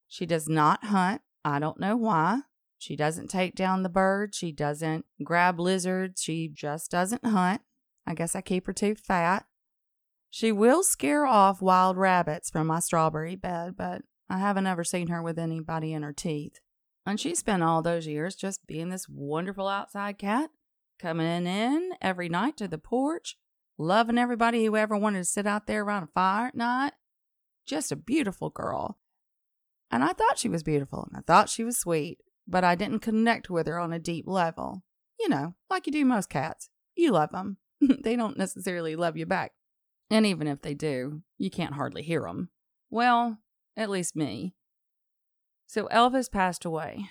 She 0.07 0.25
does 0.25 0.47
not 0.47 0.85
hunt. 0.85 1.21
I 1.45 1.59
don't 1.59 1.79
know 1.79 1.95
why. 1.95 2.41
She 2.77 2.95
doesn't 2.95 3.29
take 3.29 3.55
down 3.55 3.83
the 3.83 3.89
birds. 3.89 4.37
She 4.37 4.51
doesn't 4.51 5.05
grab 5.23 5.59
lizards. 5.59 6.21
She 6.21 6.47
just 6.47 6.89
doesn't 6.89 7.25
hunt. 7.25 7.61
I 8.07 8.13
guess 8.13 8.35
I 8.35 8.41
keep 8.41 8.65
her 8.67 8.73
too 8.73 8.95
fat. 8.95 9.45
She 10.31 10.51
will 10.51 10.83
scare 10.83 11.25
off 11.25 11.61
wild 11.61 11.97
rabbits 11.97 12.49
from 12.49 12.67
my 12.67 12.79
strawberry 12.79 13.35
bed, 13.35 13.75
but 13.75 14.03
I 14.29 14.37
haven't 14.37 14.67
ever 14.67 14.83
seen 14.83 15.07
her 15.07 15.21
with 15.21 15.37
anybody 15.39 15.91
in 15.91 16.03
her 16.03 16.13
teeth. 16.13 16.59
And 17.05 17.19
she 17.19 17.33
spent 17.35 17.63
all 17.63 17.81
those 17.81 18.07
years 18.07 18.35
just 18.35 18.67
being 18.67 18.89
this 18.89 19.07
wonderful 19.09 19.67
outside 19.67 20.17
cat, 20.17 20.49
coming 20.99 21.47
in 21.47 21.91
every 22.01 22.29
night 22.29 22.57
to 22.57 22.67
the 22.67 22.77
porch, 22.77 23.37
loving 23.77 24.17
everybody 24.17 24.65
who 24.65 24.75
ever 24.75 24.97
wanted 24.97 25.19
to 25.19 25.25
sit 25.25 25.47
out 25.47 25.65
there 25.65 25.83
around 25.83 26.03
a 26.03 26.07
fire 26.07 26.47
at 26.47 26.55
night. 26.55 26.93
Just 27.65 27.91
a 27.91 27.95
beautiful 27.95 28.49
girl. 28.49 28.97
And 29.91 30.03
I 30.03 30.13
thought 30.13 30.37
she 30.37 30.49
was 30.49 30.63
beautiful 30.63 31.07
and 31.09 31.17
I 31.17 31.21
thought 31.25 31.49
she 31.49 31.63
was 31.63 31.79
sweet, 31.79 32.19
but 32.47 32.63
I 32.63 32.75
didn't 32.75 32.99
connect 32.99 33.49
with 33.49 33.67
her 33.67 33.79
on 33.79 33.93
a 33.93 33.99
deep 33.99 34.25
level. 34.27 34.83
You 35.19 35.29
know, 35.29 35.55
like 35.69 35.85
you 35.87 35.91
do 35.91 36.05
most 36.05 36.29
cats. 36.29 36.69
You 36.95 37.11
love 37.11 37.31
them. 37.31 37.57
they 38.03 38.15
don't 38.15 38.37
necessarily 38.37 38.95
love 38.95 39.17
you 39.17 39.25
back. 39.25 39.53
And 40.09 40.25
even 40.25 40.47
if 40.47 40.61
they 40.61 40.73
do, 40.73 41.21
you 41.37 41.49
can't 41.49 41.75
hardly 41.75 42.01
hear 42.01 42.21
them. 42.23 42.49
Well, 42.89 43.37
at 43.77 43.89
least 43.89 44.15
me. 44.15 44.55
So 45.69 45.87
Elvis 45.89 46.31
passed 46.31 46.65
away. 46.65 47.09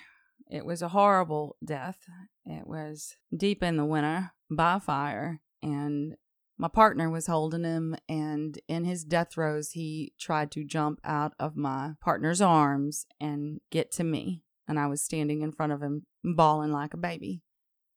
It 0.51 0.65
was 0.65 0.81
a 0.81 0.89
horrible 0.89 1.55
death. 1.63 1.99
It 2.45 2.67
was 2.67 3.15
deep 3.33 3.63
in 3.63 3.77
the 3.77 3.85
winter 3.85 4.31
by 4.51 4.79
fire, 4.79 5.39
and 5.63 6.15
my 6.57 6.67
partner 6.67 7.09
was 7.09 7.27
holding 7.27 7.63
him. 7.63 7.95
And 8.09 8.59
in 8.67 8.83
his 8.83 9.05
death 9.05 9.29
throes, 9.31 9.71
he 9.71 10.11
tried 10.19 10.51
to 10.51 10.65
jump 10.65 10.99
out 11.05 11.35
of 11.39 11.55
my 11.55 11.93
partner's 12.01 12.41
arms 12.41 13.05
and 13.17 13.61
get 13.71 13.93
to 13.93 14.03
me. 14.03 14.43
And 14.67 14.77
I 14.77 14.87
was 14.87 15.01
standing 15.01 15.41
in 15.41 15.53
front 15.53 15.71
of 15.71 15.81
him, 15.81 16.05
bawling 16.21 16.73
like 16.73 16.93
a 16.93 16.97
baby. 16.97 17.41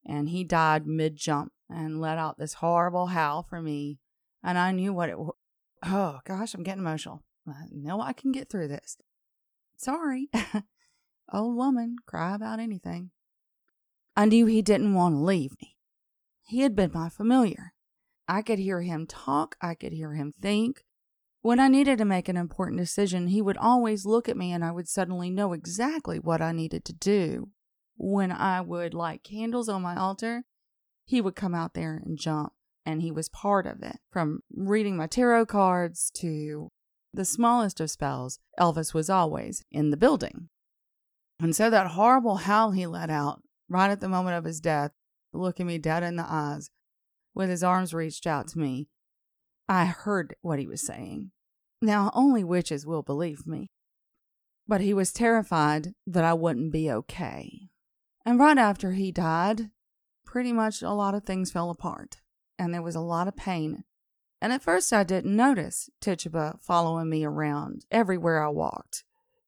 And 0.07 0.29
he 0.29 0.44
died 0.44 0.87
mid 0.87 1.16
jump 1.16 1.51
and 1.68 2.01
let 2.01 2.18
out 2.18 2.38
this 2.38 2.55
horrible 2.55 3.09
howl 3.09 3.42
for 3.42 3.61
me. 3.61 3.98
And 4.44 4.57
I 4.57 4.70
knew 4.70 4.92
what 4.92 5.09
it 5.09 5.18
was. 5.18 5.35
Oh, 5.85 6.20
gosh, 6.25 6.55
I'm 6.55 6.62
getting 6.62 6.83
emotional. 6.83 7.25
I 7.48 7.64
know 7.72 8.01
I 8.01 8.12
can 8.12 8.31
get 8.31 8.48
through 8.48 8.68
this. 8.68 8.96
Sorry. 9.83 10.31
Old 11.33 11.57
woman, 11.57 11.97
cry 12.07 12.37
about 12.37 12.61
anything. 12.61 13.11
I 14.16 14.27
knew 14.27 14.47
he 14.47 14.62
didn't 14.62 14.95
want 14.95 15.16
to 15.16 15.18
leave 15.18 15.53
me. 15.61 15.77
He 16.47 16.61
had 16.61 16.77
been 16.77 16.92
my 16.95 17.09
familiar. 17.09 17.73
I 18.29 18.42
could 18.42 18.61
hear 18.61 18.83
him 18.83 19.07
talk, 19.07 19.57
I 19.61 19.75
could 19.75 19.92
hear 19.92 20.14
him 20.14 20.33
think. 20.33 20.85
When 21.40 21.59
I 21.59 21.66
needed 21.66 21.99
to 21.99 22.05
make 22.05 22.29
an 22.29 22.37
important 22.37 22.79
decision, 22.79 23.27
he 23.27 23.42
would 23.42 23.57
always 23.57 24.07
look 24.07 24.29
at 24.29 24.37
me 24.37 24.53
and 24.53 24.64
I 24.64 24.71
would 24.71 24.88
suddenly 24.88 25.31
know 25.31 25.53
exactly 25.53 26.21
what 26.21 26.40
I 26.40 26.53
needed 26.53 26.85
to 26.85 26.92
do. 26.92 27.49
When 27.97 28.31
I 28.31 28.61
would 28.61 28.95
light 28.95 29.25
candles 29.25 29.68
on 29.68 29.83
my 29.83 29.97
altar, 29.97 30.45
he 31.05 31.21
would 31.21 31.35
come 31.35 31.55
out 31.55 31.75
there 31.75 32.01
and 32.05 32.16
jump, 32.16 32.53
and 32.87 33.03
he 33.03 33.11
was 33.11 33.29
part 33.29 33.66
of 33.66 33.83
it. 33.83 33.97
From 34.11 34.40
reading 34.55 34.97
my 34.97 35.09
tarot 35.09 35.47
cards 35.47 36.12
to 36.16 36.71
the 37.12 37.25
smallest 37.25 37.81
of 37.81 37.90
spells, 37.90 38.38
Elvis 38.59 38.94
was 38.94 39.11
always 39.11 39.64
in 39.70 39.90
the 39.90 39.96
building. 39.96 40.48
And 41.40 41.55
so 41.55 41.70
that 41.70 41.88
horrible 41.88 42.37
howl 42.37 42.70
he 42.70 42.87
let 42.87 43.11
out 43.11 43.42
right 43.68 43.90
at 43.90 44.01
the 44.01 44.09
moment 44.09 44.37
of 44.37 44.44
his 44.44 44.61
death, 44.61 44.92
looking 45.33 45.66
me 45.66 45.79
dead 45.79 46.03
in 46.03 46.16
the 46.16 46.27
eyes, 46.27 46.70
with 47.35 47.48
his 47.48 47.64
arms 47.64 47.94
reached 47.94 48.27
out 48.27 48.48
to 48.48 48.59
me, 48.59 48.88
I 49.68 49.87
heard 49.87 50.37
what 50.42 50.59
he 50.59 50.66
was 50.66 50.87
saying. 50.87 51.31
Now, 51.81 52.11
only 52.14 52.44
witches 52.44 52.87
will 52.87 53.03
believe 53.03 53.46
me. 53.46 53.70
But 54.68 54.81
he 54.81 54.94
was 54.94 55.12
terrified 55.12 55.94
that 56.07 56.25
I 56.25 56.35
wouldn't 56.35 56.72
be 56.72 56.90
okay. 56.90 57.70
And 58.25 58.38
right 58.38 58.59
after 58.59 58.92
he 58.92 59.11
died, 59.11 59.70
pretty 60.25 60.53
much 60.53 60.83
a 60.83 60.90
lot 60.90 61.14
of 61.14 61.25
things 61.25 61.51
fell 61.51 61.70
apart, 61.70 62.20
and 62.59 62.72
there 62.72 62.83
was 62.83 62.94
a 62.94 63.01
lot 63.01 63.27
of 63.27 63.37
pain 63.37 63.85
and 64.42 64.52
at 64.52 64.61
first 64.61 64.92
I 64.92 65.05
didn't 65.05 65.37
notice 65.37 65.88
Tituba 66.00 66.59
following 66.61 67.09
me 67.09 67.24
around 67.24 67.87
everywhere 67.92 68.44
I 68.44 68.48
walked. 68.48 69.05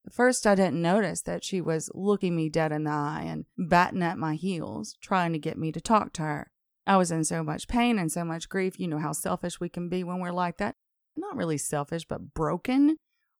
At 0.07 0.12
first, 0.12 0.46
I 0.46 0.54
didn't 0.54 0.83
notice 0.83 1.22
that 1.22 1.42
she 1.42 1.61
was 1.61 1.90
looking 1.94 2.37
me 2.37 2.48
dead 2.48 2.72
in 2.72 2.85
the 2.85 2.90
eye 2.90 3.24
and 3.26 3.46
batting 3.57 4.02
at 4.02 4.18
my 4.18 4.35
heels, 4.35 4.96
trying 5.00 5.33
to 5.33 5.38
get 5.38 5.59
me 5.59 5.72
to 5.72 5.80
talk 5.80 6.12
to 6.14 6.22
her. 6.22 6.50
I 6.87 6.96
was 6.96 7.11
in 7.11 7.24
so 7.24 7.42
much 7.42 7.68
pain 7.68 7.98
and 7.98 8.12
so 8.12 8.24
much 8.24 8.48
grief. 8.48 8.78
You 8.78 8.87
know 8.87 8.98
how 8.98 9.12
selfish 9.12 9.59
we 9.59 9.68
can 9.68 9.88
be 9.88 10.04
when 10.04 10.20
we're 10.20 10.30
like 10.30 10.59
that. 10.59 10.76
Not 11.16 11.37
really 11.37 11.59
selfish, 11.59 12.04
but 12.04 12.35
broken, 12.35 12.98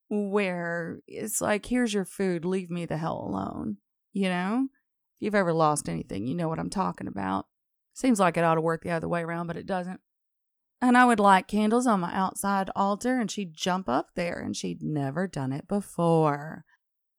where 0.09 1.01
it's 1.07 1.41
like, 1.41 1.67
here's 1.67 1.93
your 1.93 2.07
food, 2.07 2.45
leave 2.45 2.71
me 2.71 2.87
the 2.87 2.97
hell 2.97 3.25
alone. 3.29 3.77
You 4.13 4.29
know? 4.29 4.69
If 5.19 5.27
you've 5.27 5.35
ever 5.35 5.53
lost 5.53 5.89
anything, 5.89 6.27
you 6.27 6.35
know 6.35 6.49
what 6.49 6.59
I'm 6.59 6.71
talking 6.71 7.07
about. 7.07 7.47
Seems 7.93 8.19
like 8.19 8.37
it 8.37 8.45
ought 8.45 8.55
to 8.55 8.61
work 8.61 8.83
the 8.83 8.91
other 8.91 9.09
way 9.09 9.23
around, 9.23 9.47
but 9.47 9.57
it 9.57 9.67
doesn't. 9.67 10.01
And 10.81 10.99
I 10.99 11.05
would 11.05 11.21
light 11.21 11.47
candles 11.49 11.87
on 11.87 12.01
my 12.01 12.15
outside 12.15 12.71
altar, 12.77 13.19
and 13.19 13.31
she'd 13.31 13.55
jump 13.55 13.89
up 13.89 14.09
there, 14.15 14.39
and 14.39 14.57
she'd 14.57 14.83
never 14.83 15.27
done 15.27 15.53
it 15.53 15.67
before. 15.67 16.65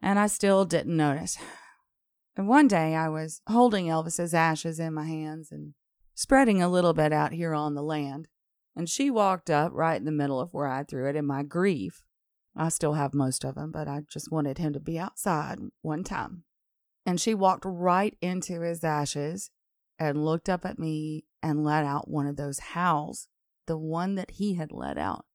And 0.01 0.19
I 0.19 0.27
still 0.27 0.65
didn't 0.65 0.95
notice. 0.95 1.37
And 2.37 2.47
one 2.47 2.67
day 2.67 2.95
I 2.95 3.07
was 3.07 3.41
holding 3.47 3.87
Elvis's 3.87 4.33
ashes 4.33 4.79
in 4.79 4.93
my 4.93 5.05
hands 5.05 5.51
and 5.51 5.73
spreading 6.13 6.61
a 6.61 6.69
little 6.69 6.93
bit 6.93 7.13
out 7.13 7.31
here 7.31 7.53
on 7.53 7.75
the 7.75 7.81
land. 7.81 8.27
And 8.75 8.89
she 8.89 9.09
walked 9.09 9.49
up 9.49 9.71
right 9.73 9.95
in 9.95 10.05
the 10.05 10.11
middle 10.11 10.39
of 10.39 10.53
where 10.53 10.67
I 10.67 10.83
threw 10.83 11.09
it 11.09 11.15
in 11.15 11.25
my 11.25 11.43
grief. 11.43 12.03
I 12.55 12.69
still 12.69 12.93
have 12.93 13.13
most 13.13 13.45
of 13.45 13.55
them, 13.55 13.71
but 13.71 13.87
I 13.87 14.01
just 14.09 14.31
wanted 14.31 14.57
him 14.57 14.73
to 14.73 14.79
be 14.79 14.99
outside 14.99 15.59
one 15.81 16.03
time. 16.03 16.43
And 17.05 17.21
she 17.21 17.33
walked 17.33 17.63
right 17.65 18.17
into 18.21 18.61
his 18.61 18.83
ashes 18.83 19.49
and 19.97 20.25
looked 20.25 20.49
up 20.49 20.65
at 20.65 20.79
me 20.79 21.25
and 21.41 21.63
let 21.63 21.85
out 21.85 22.09
one 22.09 22.27
of 22.27 22.35
those 22.35 22.59
howls, 22.59 23.27
the 23.65 23.77
one 23.77 24.15
that 24.15 24.31
he 24.31 24.55
had 24.55 24.71
let 24.71 24.97
out. 24.97 25.25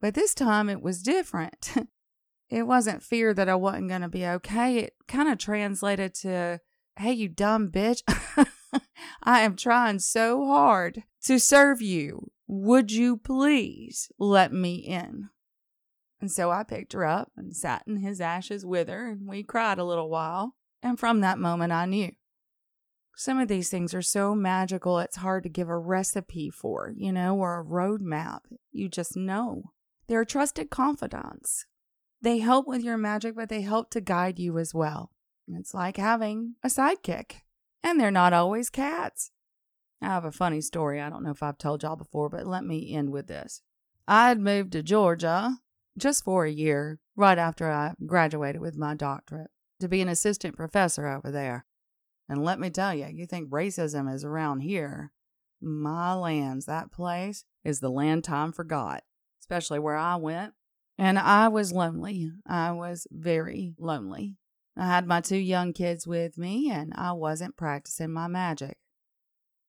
But 0.00 0.14
this 0.14 0.34
time 0.34 0.68
it 0.68 0.82
was 0.82 1.02
different. 1.02 1.72
it 2.50 2.66
wasn't 2.66 3.02
fear 3.02 3.32
that 3.34 3.48
I 3.48 3.54
wasn't 3.54 3.88
going 3.88 4.02
to 4.02 4.08
be 4.08 4.26
okay. 4.26 4.78
It 4.78 4.94
kind 5.06 5.28
of 5.28 5.38
translated 5.38 6.14
to, 6.16 6.60
hey, 6.98 7.12
you 7.12 7.28
dumb 7.28 7.70
bitch. 7.70 8.02
I 9.22 9.40
am 9.40 9.56
trying 9.56 10.00
so 10.00 10.46
hard 10.46 11.04
to 11.24 11.38
serve 11.38 11.80
you. 11.80 12.32
Would 12.48 12.90
you 12.90 13.16
please 13.16 14.10
let 14.18 14.52
me 14.52 14.74
in? 14.74 15.30
And 16.20 16.30
so 16.30 16.50
I 16.50 16.62
picked 16.62 16.92
her 16.92 17.04
up 17.04 17.32
and 17.36 17.54
sat 17.54 17.82
in 17.86 17.96
his 17.96 18.20
ashes 18.20 18.64
with 18.64 18.88
her, 18.88 19.10
and 19.10 19.26
we 19.26 19.42
cried 19.42 19.78
a 19.78 19.84
little 19.84 20.08
while. 20.08 20.54
And 20.82 20.98
from 20.98 21.20
that 21.20 21.38
moment, 21.38 21.72
I 21.72 21.86
knew. 21.86 22.12
Some 23.22 23.38
of 23.38 23.46
these 23.46 23.70
things 23.70 23.94
are 23.94 24.02
so 24.02 24.34
magical, 24.34 24.98
it's 24.98 25.18
hard 25.18 25.44
to 25.44 25.48
give 25.48 25.68
a 25.68 25.78
recipe 25.78 26.50
for, 26.50 26.92
you 26.96 27.12
know, 27.12 27.36
or 27.36 27.60
a 27.60 27.64
roadmap. 27.64 28.40
You 28.72 28.88
just 28.88 29.16
know. 29.16 29.70
They're 30.08 30.24
trusted 30.24 30.70
confidants. 30.70 31.66
They 32.20 32.38
help 32.38 32.66
with 32.66 32.82
your 32.82 32.96
magic, 32.96 33.36
but 33.36 33.48
they 33.48 33.60
help 33.60 33.90
to 33.90 34.00
guide 34.00 34.40
you 34.40 34.58
as 34.58 34.74
well. 34.74 35.12
It's 35.46 35.72
like 35.72 35.98
having 35.98 36.56
a 36.64 36.66
sidekick. 36.66 37.42
And 37.84 38.00
they're 38.00 38.10
not 38.10 38.32
always 38.32 38.70
cats. 38.70 39.30
I 40.02 40.06
have 40.06 40.24
a 40.24 40.32
funny 40.32 40.60
story. 40.60 41.00
I 41.00 41.08
don't 41.08 41.22
know 41.22 41.30
if 41.30 41.44
I've 41.44 41.58
told 41.58 41.84
y'all 41.84 41.94
before, 41.94 42.28
but 42.28 42.44
let 42.44 42.64
me 42.64 42.92
end 42.92 43.10
with 43.10 43.28
this. 43.28 43.62
I 44.08 44.30
had 44.30 44.40
moved 44.40 44.72
to 44.72 44.82
Georgia 44.82 45.58
just 45.96 46.24
for 46.24 46.44
a 46.44 46.50
year, 46.50 46.98
right 47.14 47.38
after 47.38 47.70
I 47.70 47.94
graduated 48.04 48.60
with 48.60 48.76
my 48.76 48.96
doctorate, 48.96 49.52
to 49.78 49.86
be 49.86 50.00
an 50.00 50.08
assistant 50.08 50.56
professor 50.56 51.06
over 51.06 51.30
there. 51.30 51.66
And 52.28 52.44
let 52.44 52.60
me 52.60 52.70
tell 52.70 52.94
you, 52.94 53.06
you 53.06 53.26
think 53.26 53.50
racism 53.50 54.12
is 54.12 54.24
around 54.24 54.60
here. 54.60 55.12
My 55.60 56.14
lands, 56.14 56.66
that 56.66 56.90
place 56.90 57.44
is 57.64 57.80
the 57.80 57.90
land 57.90 58.24
time 58.24 58.52
forgot, 58.52 59.02
especially 59.40 59.78
where 59.78 59.96
I 59.96 60.16
went. 60.16 60.54
And 60.98 61.18
I 61.18 61.48
was 61.48 61.72
lonely. 61.72 62.30
I 62.46 62.72
was 62.72 63.06
very 63.10 63.74
lonely. 63.78 64.36
I 64.76 64.86
had 64.86 65.06
my 65.06 65.20
two 65.20 65.36
young 65.36 65.72
kids 65.72 66.06
with 66.06 66.38
me, 66.38 66.70
and 66.70 66.92
I 66.96 67.12
wasn't 67.12 67.56
practicing 67.56 68.10
my 68.12 68.26
magic. 68.26 68.78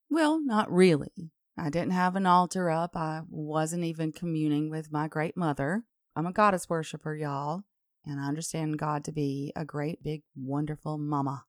Well, 0.09 0.39
not 0.39 0.71
really. 0.71 1.31
I 1.57 1.69
didn't 1.69 1.91
have 1.91 2.15
an 2.15 2.25
altar 2.25 2.69
up. 2.69 2.95
I 2.95 3.21
wasn't 3.29 3.83
even 3.83 4.11
communing 4.11 4.69
with 4.69 4.91
my 4.91 5.07
great 5.07 5.35
mother. 5.35 5.83
I'm 6.15 6.25
a 6.25 6.31
goddess 6.31 6.69
worshiper, 6.69 7.15
y'all, 7.15 7.63
and 8.05 8.19
I 8.19 8.27
understand 8.27 8.79
God 8.79 9.03
to 9.05 9.11
be 9.11 9.51
a 9.55 9.65
great, 9.65 10.03
big, 10.03 10.23
wonderful 10.35 10.97
mama. 10.97 11.45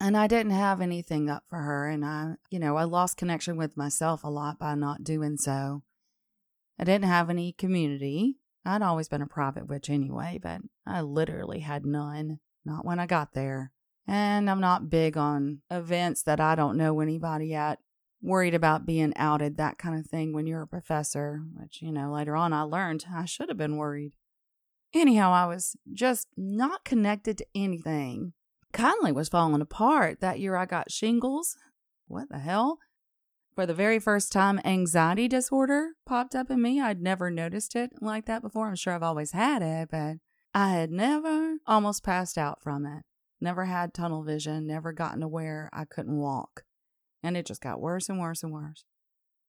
And 0.00 0.16
I 0.16 0.26
didn't 0.26 0.52
have 0.52 0.80
anything 0.80 1.30
up 1.30 1.44
for 1.48 1.58
her, 1.58 1.88
and 1.88 2.04
I, 2.04 2.34
you 2.50 2.58
know, 2.58 2.76
I 2.76 2.84
lost 2.84 3.16
connection 3.16 3.56
with 3.56 3.76
myself 3.76 4.24
a 4.24 4.28
lot 4.28 4.58
by 4.58 4.74
not 4.74 5.04
doing 5.04 5.36
so. 5.36 5.82
I 6.78 6.84
didn't 6.84 7.08
have 7.08 7.30
any 7.30 7.52
community. 7.52 8.36
I'd 8.66 8.82
always 8.82 9.08
been 9.08 9.22
a 9.22 9.26
private 9.26 9.68
witch 9.68 9.88
anyway, 9.88 10.40
but 10.42 10.62
I 10.86 11.02
literally 11.02 11.60
had 11.60 11.86
none. 11.86 12.40
Not 12.64 12.84
when 12.84 12.98
I 12.98 13.06
got 13.06 13.34
there. 13.34 13.72
And 14.06 14.50
I'm 14.50 14.60
not 14.60 14.90
big 14.90 15.16
on 15.16 15.60
events 15.70 16.22
that 16.22 16.40
I 16.40 16.54
don't 16.54 16.76
know 16.76 17.00
anybody 17.00 17.54
at. 17.54 17.78
Worried 18.22 18.54
about 18.54 18.86
being 18.86 19.12
outed, 19.16 19.58
that 19.58 19.78
kind 19.78 19.98
of 19.98 20.06
thing 20.06 20.32
when 20.32 20.46
you're 20.46 20.62
a 20.62 20.66
professor, 20.66 21.42
which, 21.54 21.82
you 21.82 21.92
know, 21.92 22.10
later 22.10 22.34
on 22.34 22.54
I 22.54 22.62
learned 22.62 23.04
I 23.14 23.26
should 23.26 23.50
have 23.50 23.58
been 23.58 23.76
worried. 23.76 24.12
Anyhow, 24.94 25.32
I 25.32 25.46
was 25.46 25.76
just 25.92 26.28
not 26.36 26.84
connected 26.84 27.36
to 27.38 27.46
anything. 27.54 28.32
Conley 28.74 29.12
was 29.12 29.28
falling 29.28 29.62
apart. 29.62 30.20
That 30.20 30.40
year 30.40 30.56
I 30.56 30.66
got 30.66 30.90
shingles. 30.90 31.56
What 32.08 32.28
the 32.28 32.40
hell? 32.40 32.78
For 33.54 33.66
the 33.66 33.72
very 33.72 34.00
first 34.00 34.32
time, 34.32 34.60
anxiety 34.64 35.28
disorder 35.28 35.90
popped 36.04 36.34
up 36.34 36.50
in 36.50 36.60
me. 36.60 36.80
I'd 36.80 37.00
never 37.00 37.30
noticed 37.30 37.76
it 37.76 37.92
like 38.00 38.26
that 38.26 38.42
before. 38.42 38.66
I'm 38.66 38.74
sure 38.74 38.92
I've 38.92 39.02
always 39.02 39.30
had 39.30 39.62
it, 39.62 39.90
but 39.92 40.16
I 40.52 40.70
had 40.70 40.90
never 40.90 41.58
almost 41.66 42.02
passed 42.02 42.36
out 42.36 42.60
from 42.62 42.84
it. 42.84 43.04
Never 43.40 43.66
had 43.66 43.94
tunnel 43.94 44.24
vision, 44.24 44.66
never 44.66 44.92
gotten 44.92 45.20
to 45.20 45.28
where 45.28 45.70
I 45.72 45.84
couldn't 45.84 46.18
walk. 46.18 46.64
And 47.22 47.36
it 47.36 47.46
just 47.46 47.60
got 47.60 47.80
worse 47.80 48.08
and 48.08 48.18
worse 48.18 48.42
and 48.42 48.52
worse. 48.52 48.84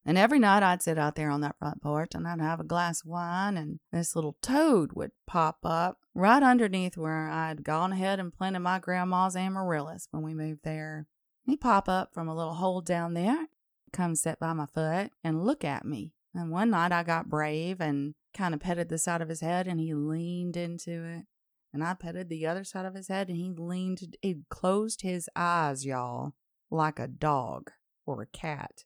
And 0.05 0.17
every 0.17 0.37
night 0.37 0.61
I'd 0.61 0.83
sit 0.83 0.99
out 0.99 1.15
there 1.15 1.31
on 1.31 1.41
that 1.41 1.57
front 1.57 1.81
porch 1.81 2.11
and 2.13 2.27
I'd 2.27 2.39
have 2.39 2.59
a 2.59 2.63
glass 2.63 3.01
of 3.01 3.07
wine, 3.07 3.57
and 3.57 3.79
this 3.91 4.15
little 4.15 4.37
toad 4.41 4.93
would 4.93 5.11
pop 5.25 5.59
up 5.63 5.97
right 6.13 6.43
underneath 6.43 6.95
where 6.95 7.27
I'd 7.27 7.63
gone 7.63 7.93
ahead 7.93 8.19
and 8.19 8.33
planted 8.33 8.59
my 8.59 8.77
grandma's 8.79 9.35
amaryllis 9.35 10.07
when 10.11 10.21
we 10.21 10.35
moved 10.35 10.63
there. 10.63 11.07
He'd 11.45 11.61
pop 11.61 11.89
up 11.89 12.13
from 12.13 12.27
a 12.27 12.35
little 12.35 12.53
hole 12.53 12.81
down 12.81 13.15
there, 13.15 13.47
come 13.91 14.15
sit 14.15 14.39
by 14.39 14.53
my 14.53 14.67
foot, 14.67 15.11
and 15.23 15.43
look 15.43 15.63
at 15.63 15.85
me. 15.85 16.13
And 16.35 16.51
one 16.51 16.69
night 16.69 16.91
I 16.91 17.03
got 17.03 17.29
brave 17.29 17.79
and 17.79 18.13
kind 18.33 18.53
of 18.53 18.59
petted 18.59 18.89
the 18.89 18.97
side 18.97 19.21
of 19.21 19.29
his 19.29 19.41
head 19.41 19.67
and 19.67 19.79
he 19.79 19.93
leaned 19.93 20.57
into 20.57 21.03
it. 21.05 21.25
And 21.73 21.83
I 21.83 21.93
petted 21.93 22.29
the 22.29 22.45
other 22.45 22.63
side 22.63 22.85
of 22.85 22.93
his 22.93 23.07
head 23.07 23.29
and 23.29 23.37
he 23.37 23.51
leaned, 23.51 24.17
he 24.21 24.37
closed 24.49 25.01
his 25.01 25.29
eyes, 25.35 25.85
y'all, 25.85 26.33
like 26.69 26.99
a 26.99 27.07
dog 27.07 27.71
or 28.05 28.21
a 28.21 28.25
cat, 28.25 28.83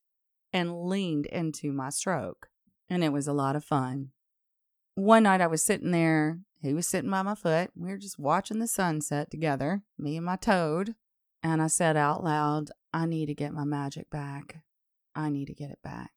and 0.51 0.85
leaned 0.85 1.25
into 1.27 1.71
my 1.71 1.89
stroke. 1.89 2.49
And 2.89 3.03
it 3.03 3.13
was 3.13 3.27
a 3.27 3.33
lot 3.33 3.55
of 3.55 3.63
fun. 3.63 4.09
One 4.95 5.23
night 5.23 5.41
I 5.41 5.47
was 5.47 5.63
sitting 5.63 5.91
there, 5.91 6.39
he 6.61 6.73
was 6.73 6.87
sitting 6.87 7.09
by 7.09 7.21
my 7.21 7.35
foot. 7.35 7.71
We 7.75 7.89
were 7.89 7.97
just 7.97 8.19
watching 8.19 8.59
the 8.59 8.67
sunset 8.67 9.31
together, 9.31 9.83
me 9.97 10.17
and 10.17 10.25
my 10.25 10.35
toad. 10.35 10.95
And 11.41 11.61
I 11.61 11.67
said 11.67 11.95
out 11.95 12.23
loud, 12.23 12.71
I 12.93 13.05
need 13.05 13.27
to 13.27 13.35
get 13.35 13.53
my 13.53 13.63
magic 13.63 14.09
back. 14.09 14.57
I 15.15 15.29
need 15.29 15.45
to 15.45 15.53
get 15.53 15.71
it 15.71 15.79
back. 15.83 16.11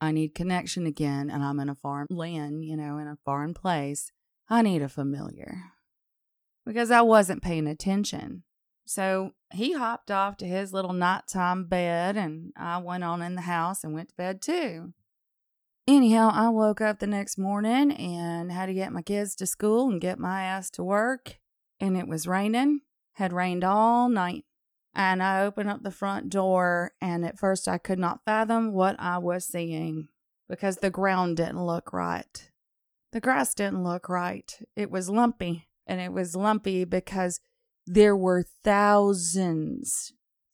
I 0.00 0.12
need 0.12 0.34
connection 0.34 0.86
again, 0.86 1.30
and 1.30 1.42
I'm 1.42 1.60
in 1.60 1.68
a 1.68 1.74
foreign 1.74 2.06
land, 2.10 2.64
you 2.64 2.76
know, 2.76 2.98
in 2.98 3.06
a 3.06 3.18
foreign 3.24 3.54
place. 3.54 4.10
I 4.48 4.62
need 4.62 4.82
a 4.82 4.88
familiar. 4.88 5.62
Because 6.66 6.90
I 6.90 7.02
wasn't 7.02 7.42
paying 7.42 7.66
attention. 7.66 8.42
So 8.84 9.32
he 9.52 9.72
hopped 9.72 10.10
off 10.10 10.36
to 10.38 10.46
his 10.46 10.72
little 10.72 10.92
nighttime 10.92 11.64
bed, 11.66 12.16
and 12.16 12.52
I 12.56 12.78
went 12.78 13.04
on 13.04 13.22
in 13.22 13.34
the 13.34 13.42
house 13.42 13.82
and 13.82 13.94
went 13.94 14.10
to 14.10 14.14
bed 14.14 14.42
too. 14.42 14.92
Anyhow, 15.86 16.30
I 16.32 16.48
woke 16.48 16.80
up 16.80 16.98
the 16.98 17.06
next 17.06 17.36
morning 17.36 17.92
and 17.92 18.50
had 18.50 18.66
to 18.66 18.74
get 18.74 18.92
my 18.92 19.02
kids 19.02 19.34
to 19.36 19.46
school 19.46 19.90
and 19.90 20.00
get 20.00 20.18
my 20.18 20.42
ass 20.42 20.70
to 20.70 20.82
work. 20.82 21.38
And 21.78 21.96
it 21.96 22.08
was 22.08 22.26
raining, 22.26 22.80
had 23.14 23.32
rained 23.32 23.64
all 23.64 24.08
night 24.08 24.44
and 24.94 25.22
I 25.22 25.42
opened 25.44 25.70
up 25.70 25.82
the 25.82 25.90
front 25.90 26.30
door, 26.30 26.92
and 27.00 27.24
at 27.24 27.38
first 27.38 27.66
I 27.66 27.78
could 27.78 27.98
not 27.98 28.24
fathom 28.24 28.72
what 28.72 28.96
I 28.98 29.18
was 29.18 29.44
seeing 29.44 30.08
because 30.48 30.76
the 30.76 30.90
ground 30.90 31.36
didn't 31.38 31.64
look 31.64 31.92
right. 31.92 32.50
The 33.12 33.20
grass 33.20 33.54
didn't 33.54 33.82
look 33.82 34.08
right. 34.08 34.56
It 34.76 34.90
was 34.90 35.10
lumpy, 35.10 35.68
and 35.86 36.00
it 36.00 36.12
was 36.12 36.36
lumpy 36.36 36.84
because 36.84 37.40
there 37.86 38.16
were 38.16 38.44
thousands, 38.62 40.12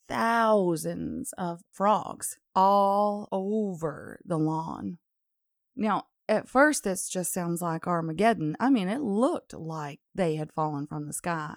thousands 0.09 1.33
of 1.39 1.63
frogs 1.73 2.39
all 2.55 3.29
over 3.31 4.21
the 4.25 4.39
lawn. 4.39 4.99
Now, 5.77 6.07
at 6.29 6.49
first, 6.49 6.85
this 6.85 7.09
just 7.09 7.33
sounds 7.33 7.61
like 7.61 7.87
Armageddon. 7.87 8.57
I 8.61 8.71
mean, 8.71 8.89
it 8.89 9.01
looked 9.01 9.53
like 9.55 10.01
they 10.15 10.37
had 10.37 10.53
fallen 10.53 10.87
from 10.87 11.07
the 11.07 11.13
sky. 11.13 11.55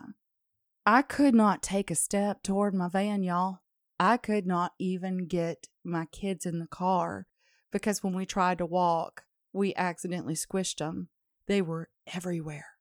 I 0.86 1.02
could 1.02 1.36
not 1.36 1.62
take 1.62 1.92
a 1.92 1.96
step 1.96 2.44
toward 2.44 2.74
my 2.74 2.90
van, 2.90 3.24
y'all. 3.24 3.60
I 4.00 4.18
could 4.18 4.46
not 4.46 4.74
even 4.80 5.28
get 5.28 5.68
my 5.84 6.06
kids 6.06 6.46
in 6.46 6.60
the 6.60 6.68
car 6.68 7.28
because 7.72 8.04
when 8.04 8.16
we 8.16 8.26
tried 8.26 8.58
to 8.58 8.66
walk, 8.66 9.24
we 9.54 9.74
accidentally 9.76 10.34
squished 10.34 10.78
them. 10.78 11.10
They 11.48 11.62
were 11.62 11.90
everywhere. 12.14 12.73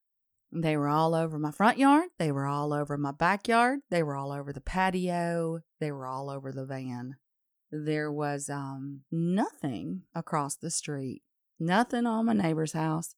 They 0.54 0.76
were 0.76 0.88
all 0.88 1.14
over 1.14 1.38
my 1.38 1.50
front 1.50 1.78
yard. 1.78 2.10
They 2.18 2.30
were 2.30 2.46
all 2.46 2.74
over 2.74 2.98
my 2.98 3.12
backyard. 3.12 3.80
They 3.90 4.02
were 4.02 4.14
all 4.14 4.30
over 4.30 4.52
the 4.52 4.60
patio. 4.60 5.60
They 5.80 5.90
were 5.90 6.06
all 6.06 6.28
over 6.28 6.52
the 6.52 6.66
van. 6.66 7.16
There 7.70 8.12
was 8.12 8.50
um 8.50 9.00
nothing 9.10 10.02
across 10.14 10.56
the 10.56 10.70
street. 10.70 11.22
Nothing 11.58 12.06
on 12.06 12.26
my 12.26 12.34
neighbor's 12.34 12.74
house. 12.74 13.14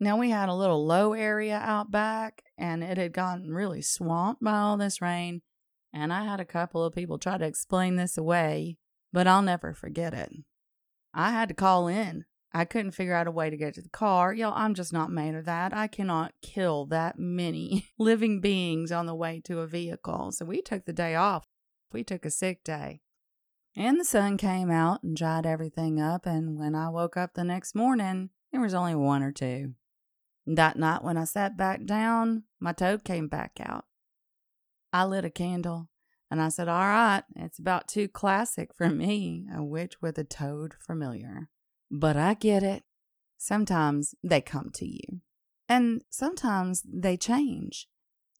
Now 0.00 0.16
we 0.16 0.30
had 0.30 0.48
a 0.48 0.54
little 0.54 0.86
low 0.86 1.12
area 1.12 1.58
out 1.58 1.90
back 1.90 2.42
and 2.56 2.82
it 2.82 2.96
had 2.96 3.12
gotten 3.12 3.52
really 3.52 3.82
swamped 3.82 4.42
by 4.42 4.56
all 4.58 4.78
this 4.78 5.02
rain. 5.02 5.42
And 5.92 6.10
I 6.12 6.24
had 6.24 6.40
a 6.40 6.44
couple 6.46 6.84
of 6.84 6.94
people 6.94 7.18
try 7.18 7.36
to 7.36 7.44
explain 7.44 7.96
this 7.96 8.16
away, 8.16 8.78
but 9.12 9.26
I'll 9.26 9.42
never 9.42 9.74
forget 9.74 10.14
it. 10.14 10.32
I 11.12 11.32
had 11.32 11.48
to 11.48 11.54
call 11.54 11.88
in 11.88 12.24
I 12.52 12.64
couldn't 12.64 12.92
figure 12.92 13.14
out 13.14 13.26
a 13.26 13.30
way 13.30 13.50
to 13.50 13.56
get 13.56 13.74
to 13.74 13.82
the 13.82 13.90
car. 13.90 14.32
Yo, 14.32 14.50
I'm 14.50 14.74
just 14.74 14.92
not 14.92 15.10
made 15.10 15.34
of 15.34 15.44
that. 15.44 15.74
I 15.74 15.86
cannot 15.86 16.32
kill 16.40 16.86
that 16.86 17.18
many 17.18 17.88
living 17.98 18.40
beings 18.40 18.90
on 18.90 19.06
the 19.06 19.14
way 19.14 19.40
to 19.44 19.60
a 19.60 19.66
vehicle. 19.66 20.32
So 20.32 20.44
we 20.44 20.62
took 20.62 20.84
the 20.86 20.92
day 20.92 21.14
off. 21.14 21.44
We 21.92 22.02
took 22.04 22.24
a 22.24 22.30
sick 22.30 22.64
day. 22.64 23.00
And 23.76 24.00
the 24.00 24.04
sun 24.04 24.38
came 24.38 24.70
out 24.70 25.02
and 25.02 25.16
dried 25.16 25.46
everything 25.46 26.00
up. 26.00 26.26
And 26.26 26.58
when 26.58 26.74
I 26.74 26.88
woke 26.88 27.16
up 27.16 27.34
the 27.34 27.44
next 27.44 27.74
morning, 27.74 28.30
there 28.50 28.60
was 28.60 28.74
only 28.74 28.94
one 28.94 29.22
or 29.22 29.30
two. 29.30 29.74
That 30.46 30.78
night, 30.78 31.04
when 31.04 31.18
I 31.18 31.24
sat 31.24 31.56
back 31.58 31.84
down, 31.84 32.44
my 32.58 32.72
toad 32.72 33.04
came 33.04 33.28
back 33.28 33.58
out. 33.60 33.84
I 34.92 35.04
lit 35.04 35.26
a 35.26 35.30
candle 35.30 35.90
and 36.30 36.40
I 36.40 36.48
said, 36.48 36.68
All 36.68 36.80
right, 36.80 37.22
it's 37.36 37.58
about 37.58 37.88
too 37.88 38.08
classic 38.08 38.74
for 38.74 38.88
me, 38.88 39.46
a 39.54 39.62
witch 39.62 40.00
with 40.00 40.16
a 40.16 40.24
toad 40.24 40.74
familiar. 40.80 41.48
But 41.90 42.16
I 42.16 42.34
get 42.34 42.62
it. 42.62 42.84
Sometimes 43.36 44.14
they 44.22 44.40
come 44.40 44.70
to 44.74 44.86
you, 44.86 45.20
and 45.68 46.02
sometimes 46.10 46.82
they 46.84 47.16
change. 47.16 47.88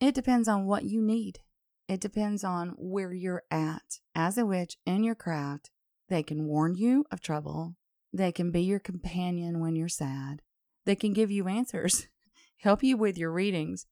It 0.01 0.15
depends 0.15 0.49
on 0.49 0.67
what 0.67 0.85
you 0.85 1.01
need. 1.01 1.41
It 1.89 2.01
depends 2.01 2.45
on 2.45 2.75
where 2.77 3.13
you're 3.13 3.45
at. 3.51 4.01
As 4.15 4.37
a 4.37 4.45
witch 4.45 4.77
in 4.85 5.05
your 5.05 5.15
craft, 5.15 5.71
they 6.09 6.23
can 6.23 6.47
warn 6.47 6.75
you 6.75 7.05
of 7.11 7.21
trouble. 7.21 7.77
They 8.13 8.33
can 8.33 8.51
be 8.51 8.63
your 8.63 8.79
companion 8.79 9.61
when 9.61 9.77
you're 9.77 9.89
sad. 9.89 10.43
They 10.85 10.97
can 10.97 11.13
give 11.13 11.31
you 11.31 11.49
answers, 11.49 12.09
help 12.59 12.83
you 12.83 12.97
with 12.97 13.17
your 13.17 13.33
readings. 13.33 13.87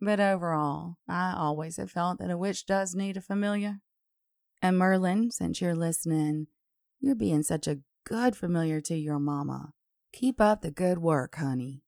But 0.00 0.20
overall, 0.20 0.96
I 1.08 1.34
always 1.36 1.76
have 1.78 1.90
felt 1.90 2.18
that 2.18 2.30
a 2.30 2.36
witch 2.36 2.66
does 2.66 2.94
need 2.94 3.16
a 3.16 3.20
familiar. 3.20 3.80
And 4.60 4.78
Merlin, 4.78 5.30
since 5.30 5.60
you're 5.60 5.74
listening, 5.74 6.48
you're 7.00 7.14
being 7.14 7.42
such 7.42 7.66
a 7.66 7.78
good 8.04 8.36
familiar 8.36 8.80
to 8.82 8.94
your 8.94 9.18
mama. 9.18 9.72
Keep 10.12 10.40
up 10.40 10.60
the 10.60 10.70
good 10.70 10.98
work, 10.98 11.36
honey. 11.36 11.82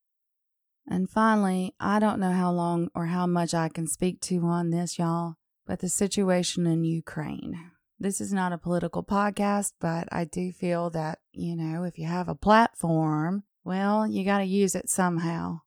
And 0.88 1.10
finally, 1.10 1.74
I 1.80 1.98
don't 1.98 2.20
know 2.20 2.32
how 2.32 2.50
long 2.52 2.88
or 2.94 3.06
how 3.06 3.26
much 3.26 3.54
I 3.54 3.68
can 3.68 3.86
speak 3.86 4.20
to 4.22 4.40
on 4.44 4.70
this, 4.70 4.98
y'all, 4.98 5.34
but 5.66 5.80
the 5.80 5.88
situation 5.88 6.66
in 6.66 6.84
Ukraine. 6.84 7.70
This 7.98 8.20
is 8.20 8.32
not 8.32 8.52
a 8.52 8.58
political 8.58 9.02
podcast, 9.02 9.72
but 9.80 10.06
I 10.12 10.24
do 10.24 10.52
feel 10.52 10.90
that, 10.90 11.18
you 11.32 11.56
know, 11.56 11.84
if 11.84 11.98
you 11.98 12.06
have 12.06 12.28
a 12.28 12.34
platform, 12.34 13.44
well, 13.64 14.06
you 14.06 14.24
got 14.24 14.38
to 14.38 14.44
use 14.44 14.74
it 14.74 14.88
somehow. 14.88 15.60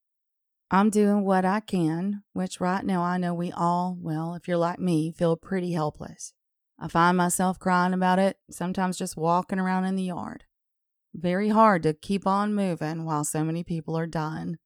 I'm 0.72 0.90
doing 0.90 1.26
what 1.26 1.46
I 1.46 1.60
can, 1.60 2.24
which 2.34 2.62
right 2.62 2.86
now 2.86 3.02
I 3.02 3.18
know 3.18 3.34
we 3.34 3.52
all, 3.52 3.98
well, 4.00 4.36
if 4.36 4.48
you're 4.48 4.58
like 4.58 4.80
me, 4.80 5.12
feel 5.12 5.36
pretty 5.36 5.74
helpless. 5.74 6.34
I 6.82 6.88
find 6.88 7.18
myself 7.18 7.60
crying 7.60 7.94
about 7.94 8.20
it, 8.20 8.38
sometimes 8.50 8.98
just 8.98 9.18
walking 9.18 9.60
around 9.60 9.86
in 9.86 9.96
the 9.96 10.04
yard. 10.04 10.46
Very 11.14 11.50
hard 11.50 11.84
to 11.84 11.94
keep 11.94 12.26
on 12.26 12.56
moving 12.56 13.04
while 13.04 13.26
so 13.26 13.44
many 13.44 13.64
people 13.64 13.98
are 13.98 14.08
dying, 14.08 14.58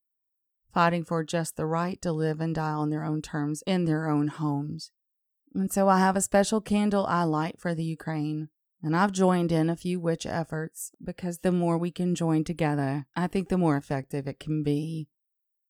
fighting 0.71 1.03
for 1.03 1.23
just 1.23 1.55
the 1.55 1.65
right 1.65 1.99
to 2.03 2.11
live 2.11 2.39
and 2.39 2.53
die 2.53 2.71
on 2.71 2.91
their 2.91 3.03
own 3.03 3.21
terms 3.21 3.63
in 3.65 3.85
their 3.85 4.07
own 4.07 4.27
homes. 4.27 4.91
And 5.55 5.71
so 5.71 5.89
I 5.89 5.99
have 5.99 6.15
a 6.15 6.21
special 6.21 6.61
candle 6.61 7.05
I 7.07 7.23
light 7.23 7.59
for 7.59 7.73
the 7.73 7.83
Ukraine. 7.83 8.49
And 8.83 8.97
I've 8.97 9.13
joined 9.13 9.51
in 9.51 9.69
a 9.69 9.77
few 9.77 9.99
witch 9.99 10.25
efforts 10.25 10.91
because 11.01 11.39
the 11.39 11.53
more 11.53 11.77
we 11.77 11.89
can 11.89 12.15
join 12.15 12.43
together, 12.43 13.07
I 13.15 13.27
think 13.27 13.47
the 13.47 13.57
more 13.57 13.77
effective 13.77 14.27
it 14.27 14.39
can 14.39 14.61
be. 14.61 15.07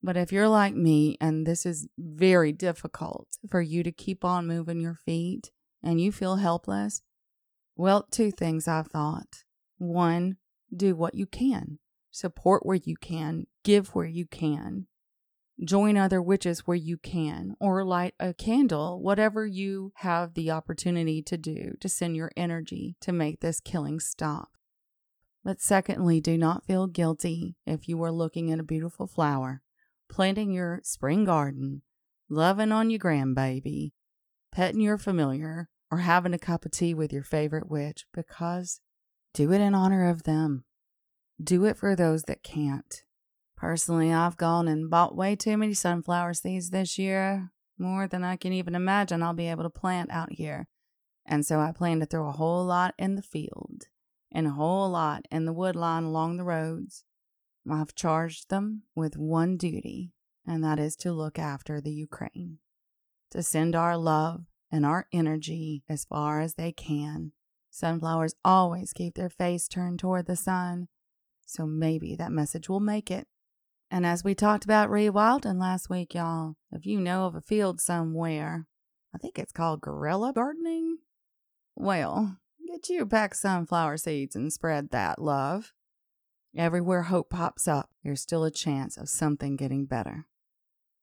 But 0.01 0.17
if 0.17 0.31
you're 0.31 0.49
like 0.49 0.73
me 0.73 1.17
and 1.21 1.45
this 1.45 1.65
is 1.65 1.87
very 1.97 2.51
difficult 2.51 3.27
for 3.49 3.61
you 3.61 3.83
to 3.83 3.91
keep 3.91 4.25
on 4.25 4.47
moving 4.47 4.79
your 4.79 4.95
feet, 4.95 5.51
and 5.83 5.99
you 5.99 6.11
feel 6.11 6.37
helpless, 6.37 7.01
well, 7.75 8.07
two 8.11 8.31
things 8.31 8.67
I've 8.67 8.87
thought. 8.87 9.43
One, 9.77 10.37
do 10.75 10.95
what 10.95 11.15
you 11.15 11.25
can, 11.25 11.79
support 12.11 12.65
where 12.65 12.79
you 12.83 12.95
can, 12.95 13.47
give 13.63 13.89
where 13.89 14.05
you 14.05 14.25
can, 14.25 14.87
join 15.63 15.97
other 15.97 16.21
witches 16.21 16.61
where 16.61 16.77
you 16.77 16.97
can, 16.97 17.55
or 17.59 17.83
light 17.83 18.13
a 18.19 18.33
candle, 18.33 19.01
whatever 19.01 19.45
you 19.45 19.91
have 19.97 20.33
the 20.33 20.51
opportunity 20.51 21.21
to 21.23 21.37
do 21.37 21.73
to 21.79 21.89
send 21.89 22.15
your 22.15 22.31
energy 22.35 22.95
to 23.01 23.11
make 23.11 23.39
this 23.39 23.59
killing 23.59 23.99
stop. 23.99 24.49
But 25.43 25.61
secondly, 25.61 26.21
do 26.21 26.37
not 26.37 26.65
feel 26.65 26.87
guilty 26.87 27.55
if 27.65 27.87
you 27.89 28.01
are 28.03 28.11
looking 28.11 28.51
at 28.51 28.59
a 28.59 28.63
beautiful 28.63 29.07
flower, 29.07 29.61
planting 30.09 30.51
your 30.51 30.79
spring 30.83 31.25
garden, 31.25 31.81
loving 32.29 32.71
on 32.71 32.89
your 32.89 32.99
grandbaby, 32.99 33.91
petting 34.51 34.79
your 34.79 34.97
familiar, 34.97 35.69
or 35.93 35.97
having 35.97 36.33
a 36.33 36.39
cup 36.39 36.65
of 36.65 36.71
tea 36.71 36.91
with 36.95 37.13
your 37.13 37.21
favorite 37.21 37.69
witch 37.69 38.07
because 38.15 38.81
do 39.31 39.53
it 39.53 39.61
in 39.61 39.75
honor 39.75 40.09
of 40.09 40.23
them. 40.23 40.65
Do 41.41 41.65
it 41.65 41.77
for 41.77 41.95
those 41.95 42.23
that 42.23 42.41
can't. 42.41 43.03
Personally, 43.55 44.11
I've 44.11 44.35
gone 44.35 44.67
and 44.67 44.89
bought 44.89 45.15
way 45.15 45.35
too 45.35 45.55
many 45.55 45.75
sunflower 45.75 46.33
seeds 46.33 46.71
this 46.71 46.97
year, 46.97 47.51
more 47.77 48.07
than 48.07 48.23
I 48.23 48.37
can 48.37 48.53
even 48.53 48.73
imagine 48.73 49.21
I'll 49.21 49.35
be 49.35 49.47
able 49.47 49.61
to 49.65 49.69
plant 49.69 50.09
out 50.09 50.31
here. 50.31 50.67
And 51.27 51.45
so 51.45 51.59
I 51.59 51.71
plan 51.71 51.99
to 51.99 52.07
throw 52.07 52.27
a 52.27 52.31
whole 52.31 52.65
lot 52.65 52.95
in 52.97 53.13
the 53.13 53.21
field 53.21 53.83
and 54.31 54.47
a 54.47 54.51
whole 54.51 54.89
lot 54.89 55.27
in 55.29 55.45
the 55.45 55.53
woodline 55.53 56.05
along 56.05 56.37
the 56.37 56.43
roads. 56.43 57.03
I've 57.71 57.93
charged 57.93 58.49
them 58.49 58.81
with 58.95 59.15
one 59.15 59.57
duty, 59.57 60.11
and 60.43 60.63
that 60.63 60.79
is 60.79 60.95
to 60.97 61.13
look 61.13 61.37
after 61.37 61.79
the 61.79 61.93
Ukraine, 61.93 62.57
to 63.29 63.43
send 63.43 63.75
our 63.75 63.95
love 63.95 64.45
and 64.73 64.87
our 64.87 65.05
energy 65.13 65.83
as 65.87 66.03
far 66.03 66.41
as 66.41 66.55
they 66.55 66.71
can. 66.71 67.31
Sunflowers 67.69 68.33
always 68.43 68.91
keep 68.91 69.13
their 69.13 69.29
face 69.29 69.67
turned 69.67 69.99
toward 69.99 70.25
the 70.25 70.35
sun, 70.35 70.87
so 71.45 71.67
maybe 71.67 72.15
that 72.15 72.31
message 72.31 72.67
will 72.67 72.79
make 72.79 73.11
it. 73.11 73.27
And 73.91 74.03
as 74.03 74.23
we 74.23 74.33
talked 74.33 74.65
about 74.65 74.89
rewilding 74.89 75.59
last 75.59 75.91
week, 75.91 76.15
y'all, 76.15 76.55
if 76.71 76.87
you 76.87 76.99
know 76.99 77.27
of 77.27 77.35
a 77.35 77.41
field 77.41 77.79
somewhere, 77.79 78.65
I 79.13 79.19
think 79.19 79.37
it's 79.37 79.51
called 79.51 79.81
guerrilla 79.81 80.33
gardening. 80.33 80.97
Well, 81.75 82.37
get 82.67 82.89
you 82.89 83.05
pack 83.05 83.35
sunflower 83.35 83.97
seeds 83.97 84.35
and 84.35 84.51
spread 84.51 84.89
that 84.89 85.21
love. 85.21 85.71
Everywhere 86.57 87.03
hope 87.03 87.29
pops 87.29 87.67
up, 87.67 87.91
there's 88.03 88.21
still 88.21 88.43
a 88.43 88.51
chance 88.51 88.97
of 88.97 89.07
something 89.07 89.55
getting 89.55 89.85
better. 89.85 90.25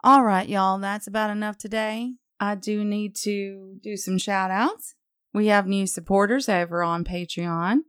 All 0.02 0.24
right, 0.24 0.48
y'all, 0.48 0.78
that's 0.78 1.06
about 1.06 1.30
enough 1.30 1.56
today. 1.56 2.14
I 2.40 2.54
do 2.54 2.84
need 2.84 3.14
to 3.16 3.76
do 3.82 3.98
some 3.98 4.16
shout 4.16 4.50
outs. 4.50 4.94
We 5.34 5.48
have 5.48 5.66
new 5.66 5.86
supporters 5.86 6.48
over 6.48 6.82
on 6.82 7.04
Patreon, 7.04 7.80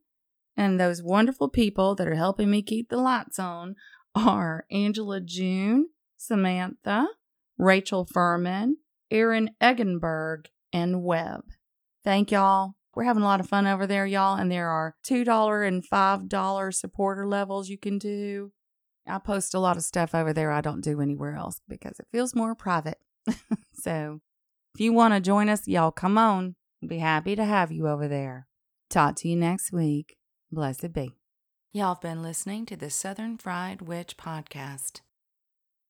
and 0.58 0.80
those 0.80 1.02
wonderful 1.02 1.50
people 1.50 1.96
that 1.96 2.08
are 2.08 2.16
helping 2.16 2.52
me 2.52 2.62
keep 2.62 2.90
the 2.90 2.98
lights 2.98 3.40
on 3.40 3.76
are 4.14 4.66
Angela 4.70 5.22
June, 5.22 5.88
Samantha, 6.18 7.08
Rachel 7.58 8.06
Furman, 8.06 8.78
Erin 9.10 9.52
Eggenberg, 9.62 10.48
and 10.74 11.02
Webb. 11.04 11.46
Thank 12.04 12.32
y'all. 12.32 12.74
We're 12.94 13.06
having 13.06 13.24
a 13.24 13.28
lot 13.28 13.40
of 13.40 13.48
fun 13.48 13.68
over 13.68 13.88
there, 13.88 14.06
y'all, 14.06 14.38
and 14.38 14.52
there 14.52 14.68
are 14.68 14.96
$2 15.08 15.68
and 15.68 15.84
$5 15.90 16.74
supporter 16.74 17.26
levels 17.26 17.70
you 17.70 17.78
can 17.78 17.98
do. 17.98 18.52
I 19.08 19.18
post 19.20 19.54
a 19.54 19.60
lot 19.60 19.78
of 19.78 19.84
stuff 19.84 20.14
over 20.14 20.34
there 20.34 20.52
I 20.52 20.62
don't 20.62 20.84
do 20.84 21.00
anywhere 21.00 21.36
else 21.36 21.62
because 21.68 22.00
it 22.00 22.08
feels 22.12 22.36
more 22.36 22.54
private. 22.54 22.98
so 23.74 24.20
if 24.73 24.81
you 24.81 24.93
want 24.93 25.13
to 25.13 25.19
join 25.19 25.49
us, 25.49 25.67
y'all 25.67 25.91
come 25.91 26.17
on. 26.17 26.55
We'll 26.81 26.89
be 26.89 26.99
happy 26.99 27.36
to 27.36 27.45
have 27.45 27.72
you 27.72 27.88
over 27.88 28.07
there. 28.07 28.47
Talk 28.89 29.15
to 29.17 29.28
you 29.28 29.36
next 29.36 29.72
week. 29.72 30.15
Blessed 30.51 30.93
be. 30.93 31.13
Y'all 31.74 31.95
have 31.95 32.01
been 32.01 32.22
listening 32.22 32.65
to 32.65 32.76
the 32.76 32.89
Southern 32.89 33.38
Fried 33.38 33.82
Witch 33.82 34.17
podcast. 34.17 35.01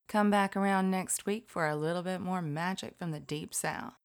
Come 0.07 0.29
back 0.29 0.57
around 0.57 0.91
next 0.91 1.25
week 1.25 1.45
for 1.47 1.67
a 1.67 1.75
little 1.75 2.03
bit 2.03 2.21
more 2.21 2.41
magic 2.41 2.97
from 2.99 3.11
the 3.11 3.19
Deep 3.19 3.53
South. 3.53 4.00